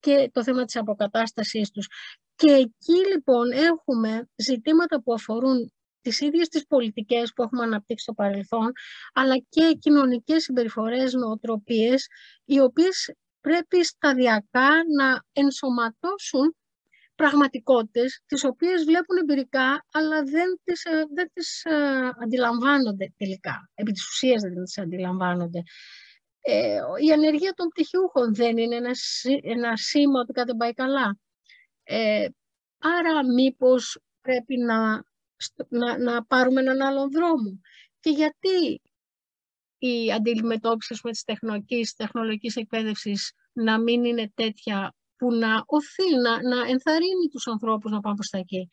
και 0.00 0.30
το 0.32 0.42
θέμα 0.42 0.64
της 0.64 0.76
αποκατάστασής 0.76 1.70
τους. 1.70 1.88
Και 2.34 2.50
εκεί 2.50 3.08
λοιπόν 3.12 3.50
έχουμε 3.50 4.28
ζητήματα 4.36 5.02
που 5.02 5.12
αφορούν 5.12 5.72
τις 6.00 6.20
ίδιες 6.20 6.48
τις 6.48 6.66
πολιτικές 6.66 7.32
που 7.32 7.42
έχουμε 7.42 7.62
αναπτύξει 7.62 8.02
στο 8.02 8.12
παρελθόν, 8.14 8.72
αλλά 9.12 9.36
και 9.48 9.76
κοινωνικές 9.78 10.42
συμπεριφορές, 10.42 11.12
νοοτροπίες, 11.12 12.06
οι 12.44 12.60
οποίες 12.60 13.14
πρέπει 13.40 13.84
σταδιακά 13.84 14.70
να 14.96 15.22
ενσωματώσουν 15.32 16.56
πραγματικότητες 17.14 18.22
τις 18.26 18.44
οποίες 18.44 18.84
βλέπουν 18.84 19.16
εμπειρικά 19.16 19.86
αλλά 19.92 20.22
δεν 20.22 20.60
τις, 20.64 20.84
ε, 20.84 21.04
δεν 21.14 21.30
τις 21.32 21.64
ε, 21.64 22.10
αντιλαμβάνονται 22.22 23.12
τελικά. 23.16 23.70
Επί 23.74 23.92
της 23.92 24.08
ουσίας 24.08 24.42
δεν 24.42 24.64
τις 24.64 24.78
αντιλαμβάνονται. 24.78 25.62
Ε, 26.40 26.78
η 27.06 27.12
ανεργία 27.12 27.52
των 27.52 27.68
πτυχιούχων 27.68 28.34
δεν 28.34 28.58
είναι 28.58 28.76
ένα, 28.76 28.92
ένα 29.42 29.76
σήμα 29.76 30.20
ότι 30.20 30.32
κάτι 30.32 30.56
πάει 30.56 30.72
καλά. 30.72 31.18
Ε, 31.82 32.26
άρα 32.78 33.32
μήπως 33.34 34.00
πρέπει 34.20 34.56
να, 34.56 35.04
να, 35.68 35.98
να 35.98 36.24
πάρουμε 36.24 36.60
έναν 36.60 36.80
άλλον 36.82 37.10
δρόμο. 37.10 37.60
Και 38.00 38.10
γιατί 38.10 38.80
η 39.82 40.12
αντιμετώπιση 40.12 41.00
με 41.04 41.10
της 41.10 41.24
τεχνολογικής, 41.24 41.94
τεχνολογικής 41.94 42.56
εκπαίδευσης 42.56 43.32
να 43.52 43.80
μην 43.80 44.04
είναι 44.04 44.32
τέτοια 44.34 44.94
που 45.16 45.34
να 45.34 45.62
οθεί, 45.66 46.14
να, 46.22 46.42
να 46.42 46.68
ενθαρρύνει 46.68 47.28
τους 47.30 47.46
ανθρώπους 47.46 47.90
να 47.90 48.00
πάνε 48.00 48.14
προς 48.14 48.28
τα 48.28 48.38
εκεί. 48.38 48.68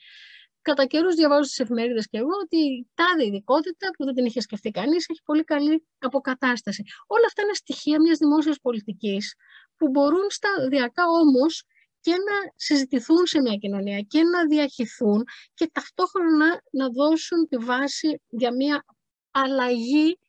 Κατά 0.62 0.86
καιρούς 0.86 1.15
διαβάζω 1.15 1.43
στις 1.43 1.60
εφημερίδες 1.60 2.08
και 2.08 2.17
εγώ 2.17 2.32
ότι 2.43 2.58
η 2.58 2.88
τάδε 2.93 3.26
ειδικότητα 3.26 3.89
που 3.98 4.06
δεν 4.06 4.13
την 4.13 4.26
είχε 4.26 4.41
σκεφτεί 4.41 4.70
κανείς 4.72 5.10
έχει 5.10 5.22
πολύ 5.26 5.43
καλή 5.43 5.88
αποκατάσταση. 6.00 6.84
Όλα 7.08 7.26
αυτά 7.26 7.41
είναι 7.41 7.54
στοιχεία 7.54 8.02
μιας 8.02 8.17
δημόσιας 8.17 8.58
πολιτικής 8.62 9.36
που 9.78 9.89
μπορούν 9.89 10.30
σταδιακά 10.30 11.04
όμως 11.08 11.63
και 12.00 12.12
να 12.12 12.52
συζητηθούν 12.56 13.26
σε 13.26 13.41
μια 13.41 13.56
κοινωνία 13.56 14.00
και 14.00 14.24
να 14.24 14.48
διαχυθούν 14.48 15.24
και 15.54 15.70
ταυτόχρονα 15.72 16.62
να 16.72 16.89
δώσουν 16.89 17.48
τη 17.48 17.58
βάση 17.58 18.22
για 18.28 18.56
μια 18.56 18.86
αλλαγή 19.32 20.20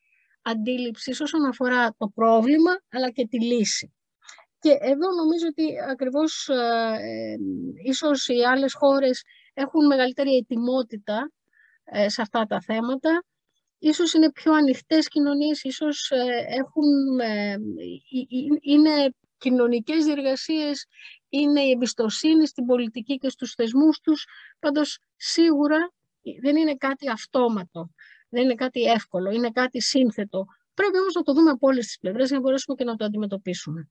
αντίληψης 0.51 1.21
όσον 1.21 1.45
αφορά 1.45 1.95
το 1.99 2.09
πρόβλημα 2.15 2.81
αλλά 2.91 3.11
και 3.11 3.27
τη 3.27 3.41
λύση. 3.41 3.93
Και 4.61 4.77
εδώ 4.81 5.11
νομίζω 5.11 5.47
ότι 5.47 5.81
ακριβώς 5.91 6.49
ε, 6.49 6.55
ε 7.01 7.37
ίσως 7.85 8.29
οι 8.29 8.45
άλλες 8.45 8.75
χώρες 8.75 9.23
έχουν 9.55 9.87
μεγαλύτερη 9.87 10.37
ετοιμότητα 10.37 11.31
ε, 11.85 12.09
σε 12.09 12.23
αυτά 12.23 12.45
τα 12.47 12.61
θέματα. 12.61 13.25
Ίσως 13.79 14.13
είναι 14.13 14.33
πιο 14.33 14.53
ανοιχτές 14.53 15.09
κοινωνίες, 15.09 15.63
ίσως 15.63 16.11
ε, 16.11 16.45
έχουν, 16.49 17.19
ε, 17.21 17.57
είναι 18.61 19.15
κοινωνικές 19.39 20.05
διεργασίες, 20.05 20.87
είναι 21.29 21.61
η 21.61 21.71
εμπιστοσύνη 21.71 22.47
στην 22.47 22.67
πολιτική 22.67 23.17
και 23.17 23.29
στους 23.29 23.53
θεσμούς 23.53 24.01
τους. 24.01 24.27
Πάντως, 24.59 24.99
σίγουρα 25.17 25.93
δεν 26.43 26.57
είναι 26.57 26.75
κάτι 26.75 27.09
αυτόματο, 27.09 27.91
δεν 28.29 28.43
είναι 28.43 28.55
κάτι 28.55 28.83
εύκολο, 28.83 29.31
είναι 29.31 29.51
κάτι 29.51 29.81
σύνθετο. 29.81 30.45
Πρέπει 30.75 30.99
όμως 30.99 31.15
να 31.15 31.23
το 31.23 31.33
δούμε 31.33 31.51
από 31.51 31.67
όλες 31.67 31.87
τις 31.87 31.99
πλευρές 31.99 32.29
για 32.29 32.37
να 32.37 32.43
μπορέσουμε 32.43 32.77
και 32.77 32.85
να 32.85 32.97
το 32.97 33.05
αντιμετωπίσουμε. 33.05 33.89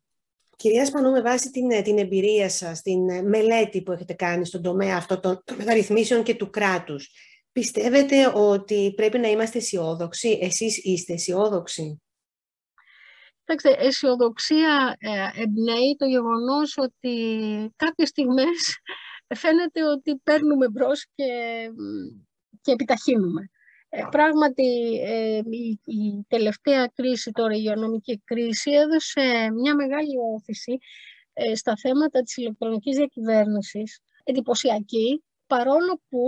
Κυρία 0.55 0.85
Σπανού, 0.85 1.11
με 1.11 1.21
βάση 1.21 1.51
την, 1.51 1.71
ε, 1.71 1.81
την 1.81 1.97
εμπειρία 1.97 2.49
σας, 2.49 2.81
την 2.81 3.09
ε, 3.09 3.21
μελέτη 3.21 3.81
που 3.81 3.91
έχετε 3.91 4.13
κάνει 4.13 4.45
στον 4.45 4.61
τομέα 4.61 4.97
αυτό 4.97 5.19
των, 5.19 5.43
μεταρρυθμίσεων 5.57 6.23
και 6.23 6.35
του 6.35 6.49
κράτους, 6.49 7.11
πιστεύετε 7.51 8.31
ότι 8.35 8.93
πρέπει 8.95 9.17
να 9.17 9.27
είμαστε 9.27 9.57
αισιόδοξοι, 9.57 10.39
εσείς 10.41 10.77
είστε 10.83 11.13
αισιόδοξοι; 11.13 12.01
Κοιτάξτε, 13.47 13.85
αισιοδοξία 13.85 14.95
ε, 14.99 15.41
εμπνέει 15.41 15.95
το 15.97 16.05
γεγονός 16.05 16.77
ότι 16.77 17.15
κάποιες 17.75 18.09
στιγμές 18.09 18.79
φαίνεται 19.35 19.83
ότι 19.83 20.15
παίρνουμε 20.23 20.69
μπρος 20.69 21.07
και, 21.15 21.25
και 22.61 22.71
επιταχύνουμε. 22.71 23.49
Ε, 23.89 24.01
πράγματι, 24.11 25.01
ε, 25.05 25.37
η, 25.85 26.25
τελευταία 26.27 26.91
κρίση, 26.95 27.31
τώρα 27.31 27.53
η 27.53 27.57
υγειονομική 27.59 28.21
κρίση, 28.25 28.71
έδωσε 28.71 29.49
μια 29.53 29.75
μεγάλη 29.75 30.15
όθηση 30.35 30.77
ε, 31.33 31.55
στα 31.55 31.73
θέματα 31.81 32.21
της 32.21 32.37
ηλεκτρονικής 32.37 32.97
διακυβέρνησης, 32.97 33.99
εντυπωσιακή, 34.23 35.23
παρόλο 35.47 36.01
που 36.09 36.27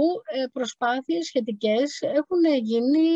προσπάθειες 0.52 1.26
σχετικές 1.26 2.00
έχουν 2.02 2.62
γίνει, 2.62 3.08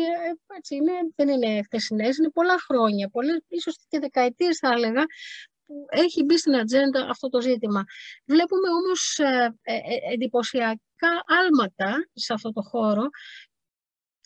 έτσι 0.56 0.74
είναι, 0.74 0.92
δεν 1.14 1.28
είναι 1.28 1.62
χτεσινές, 1.62 2.16
είναι 2.16 2.30
πολλά 2.30 2.56
χρόνια, 2.68 3.08
πολλές, 3.08 3.38
ίσως 3.48 3.76
και 3.88 3.98
δεκαετίες 3.98 4.58
θα 4.58 4.72
έλεγα, 4.72 5.04
που 5.66 5.84
έχει 5.88 6.24
μπει 6.24 6.38
στην 6.38 6.56
ατζέντα 6.56 7.06
αυτό 7.10 7.28
το 7.28 7.40
ζήτημα. 7.40 7.84
Βλέπουμε 8.26 8.68
όμως 8.68 9.18
εντυπωσιακά 10.12 11.12
άλματα 11.26 12.08
σε 12.12 12.32
αυτό 12.32 12.52
το 12.52 12.62
χώρο 12.62 13.08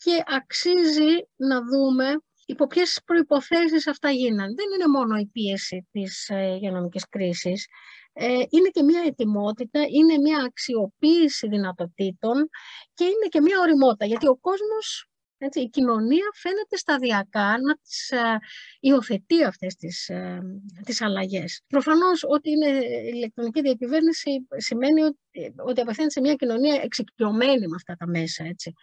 και 0.03 0.23
αξίζει 0.25 1.13
να 1.35 1.61
δούμε 1.63 2.05
υπό 2.45 2.67
ποιες 2.67 3.01
προϋποθέσεις 3.05 3.87
αυτά 3.87 4.09
γίνανε. 4.09 4.53
Δεν 4.53 4.65
είναι 4.73 4.87
μόνο 4.87 5.17
η 5.17 5.25
πίεση 5.25 5.87
της 5.91 6.29
ε, 6.29 6.53
υγειονομικής 6.55 7.05
κρίσης, 7.09 7.67
ε, 8.13 8.33
είναι 8.49 8.69
και 8.71 8.83
μια 8.83 9.03
ετοιμότητα, 9.05 9.79
είναι 9.89 10.17
μια 10.17 10.43
αξιοποίηση 10.43 11.47
δυνατοτήτων 11.47 12.49
και 12.93 13.03
είναι 13.03 13.27
και 13.29 13.41
μια 13.41 13.59
οριμότητα, 13.59 14.05
γιατί 14.05 14.27
ο 14.27 14.37
κόσμος, 14.37 15.09
έτσι, 15.37 15.59
η 15.59 15.69
κοινωνία 15.69 16.29
φαίνεται 16.33 16.77
σταδιακά 16.77 17.57
να 17.61 17.75
τις 17.75 18.09
ε, 18.09 18.37
υιοθετεί 18.79 19.43
αυτές 19.43 19.75
τις, 19.75 20.09
ε, 20.09 20.39
τις 20.85 21.01
αλλαγές. 21.01 21.61
Προφανώς 21.67 22.23
ότι 22.27 22.49
είναι 22.49 22.67
η 22.67 23.11
ηλεκτρονική 23.13 23.61
διακυβέρνηση 23.61 24.47
σημαίνει 24.57 25.01
ότι, 25.01 25.53
ότι 25.65 25.81
απευθύνεται 25.81 26.13
σε 26.13 26.21
μια 26.21 26.33
κοινωνία 26.35 26.81
εξοικειωμένη 26.83 27.67
με 27.67 27.75
αυτά 27.75 27.95
τα 27.95 28.07
μέσα. 28.07 28.43
Έτσι. 28.43 28.73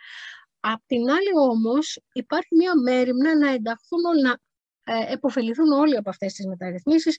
Απ' 0.73 0.87
την 0.87 1.11
άλλη 1.11 1.51
όμως 1.51 2.01
υπάρχει 2.13 2.55
μια 2.55 2.73
μέρημνα 2.83 3.39
να 3.39 3.51
ενταχθούν 3.51 4.05
όλοι, 4.05 4.23
να 4.23 4.39
ε, 4.85 5.13
επωφεληθούν 5.13 5.73
όλοι 5.73 5.97
από 5.97 6.11
αυτές 6.11 6.33
τις 6.33 6.47
μεταρρυθμίσεις, 6.47 7.17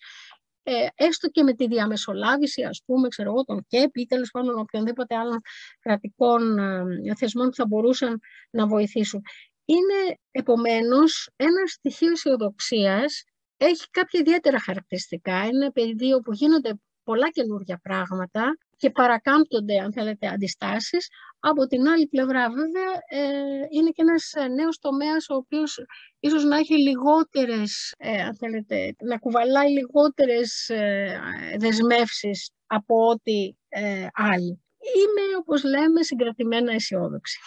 ε, 0.64 0.88
έστω 0.96 1.28
και 1.30 1.44
με 1.44 1.54
τη 1.54 1.68
διαμεσολάβηση, 1.68 2.64
ας 2.64 2.82
πούμε, 2.86 3.08
ξέρω 3.08 3.30
εγώ, 3.30 3.44
των 3.44 3.66
ΚΕΠ 3.68 3.98
ή 3.98 4.06
τέλος 4.06 4.32
πάντων 4.32 4.60
οποιονδήποτε 4.60 5.16
άλλων 5.16 5.42
κρατικών 5.80 6.58
ε, 6.58 7.16
θεσμών 7.16 7.50
που 7.50 7.56
θα 7.56 7.66
μπορούσαν 7.66 8.20
να 8.50 8.68
βοηθήσουν. 8.68 9.22
Είναι 9.66 10.18
επομένως 10.32 11.30
ένα 11.36 11.66
στοιχείο 11.66 12.12
αισιοδοξίας. 12.12 13.24
Έχει 13.58 13.90
κάποια 13.92 14.20
ιδιαίτερα 14.20 14.60
χαρακτηριστικά. 14.60 15.46
Είναι 15.46 15.64
ένα 15.64 15.72
πεδίο 15.72 16.20
που 16.20 16.34
γίνονται 16.34 16.74
πολλά 17.04 17.30
καινούργια 17.30 17.80
πράγματα 17.84 18.58
και 18.78 18.90
παρακάμπτονται, 18.90 19.78
αν 19.80 19.94
θέλετε, 19.94 20.28
αντιστάσεις. 20.28 21.08
Από 21.40 21.68
την 21.68 21.88
άλλη 21.88 22.08
πλευρά, 22.08 22.50
βέβαια, 22.50 22.92
ε, 23.10 23.66
είναι 23.70 23.90
και 23.90 24.02
ένας 24.02 24.34
ε, 24.34 24.48
νέος 24.48 24.80
τομέας 24.80 25.30
ο 25.30 25.36
οποίος 25.36 25.80
ίσως 26.20 26.44
να 26.44 26.58
έχει 26.58 26.74
λιγότερες, 26.74 27.94
ε, 27.98 28.22
αν 28.22 28.36
θέλετε, 28.36 28.96
να 29.04 29.18
κουβαλάει 29.18 29.70
λιγότερες 29.70 30.70
ε, 30.70 31.20
δεσμεύσεις 31.58 32.52
από 32.66 33.08
ό,τι 33.08 33.56
ε, 33.70 34.08
άλλοι. 34.14 34.62
Είμαι, 34.96 35.36
όπως 35.40 35.64
λέμε, 35.64 36.04
συγκρατημένα 36.04 36.74
αισιόδοξη. 36.74 37.40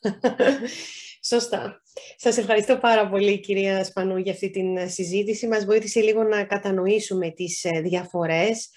Σωστά. 1.26 1.82
Σας 2.16 2.36
ευχαριστώ 2.36 2.76
πάρα 2.76 3.08
πολύ, 3.08 3.40
κυρία 3.40 3.84
Σπανού, 3.84 4.16
για 4.16 4.32
αυτή 4.32 4.50
την 4.50 4.90
συζήτηση. 4.90 5.46
Μας 5.46 5.64
βοήθησε 5.64 6.00
λίγο 6.00 6.22
να 6.22 6.44
κατανοήσουμε 6.44 7.30
τις 7.30 7.66
διαφορές 7.82 8.70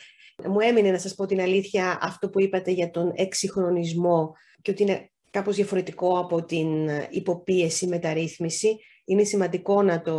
μου 0.45 0.59
έμεινε 0.59 0.91
να 0.91 0.99
σας 0.99 1.15
πω 1.15 1.25
την 1.25 1.41
αλήθεια 1.41 1.97
αυτό 2.01 2.29
που 2.29 2.41
είπατε 2.41 2.71
για 2.71 2.89
τον 2.89 3.11
εξυγχρονισμό 3.15 4.33
και 4.61 4.71
ότι 4.71 4.83
είναι 4.83 5.11
κάπως 5.31 5.55
διαφορετικό 5.55 6.19
από 6.19 6.45
την 6.45 6.89
υποπίεση 7.09 7.87
μεταρρύθμιση. 7.87 8.77
Είναι 9.05 9.23
σημαντικό 9.23 9.81
να 9.81 10.01
το, 10.01 10.15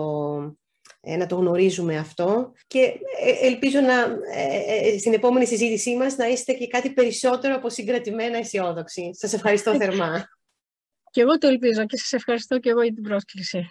ε, 1.01 1.17
να 1.17 1.27
το 1.27 1.37
γνωρίζουμε 1.37 1.97
αυτό 1.97 2.53
και 2.67 2.79
ε, 3.21 3.47
ελπίζω 3.47 3.81
να, 3.81 3.95
ε, 4.35 4.99
στην 4.99 5.13
επόμενη 5.13 5.47
συζήτησή 5.47 5.97
μας 5.97 6.17
να 6.17 6.27
είστε 6.27 6.53
και 6.53 6.67
κάτι 6.67 6.93
περισσότερο 6.93 7.55
από 7.55 7.69
συγκρατημένα 7.69 8.37
αισιόδοξοι. 8.39 9.11
Σας 9.15 9.33
ευχαριστώ 9.33 9.77
θερμά. 9.77 10.29
Και 11.13 11.21
εγώ 11.21 11.39
το 11.39 11.47
ελπίζω 11.47 11.87
και 11.87 11.97
σας 11.97 12.13
ευχαριστώ 12.13 12.59
και 12.59 12.71
εγώ 12.71 12.83
για 12.83 12.93
την 12.93 13.03
πρόσκληση. 13.03 13.71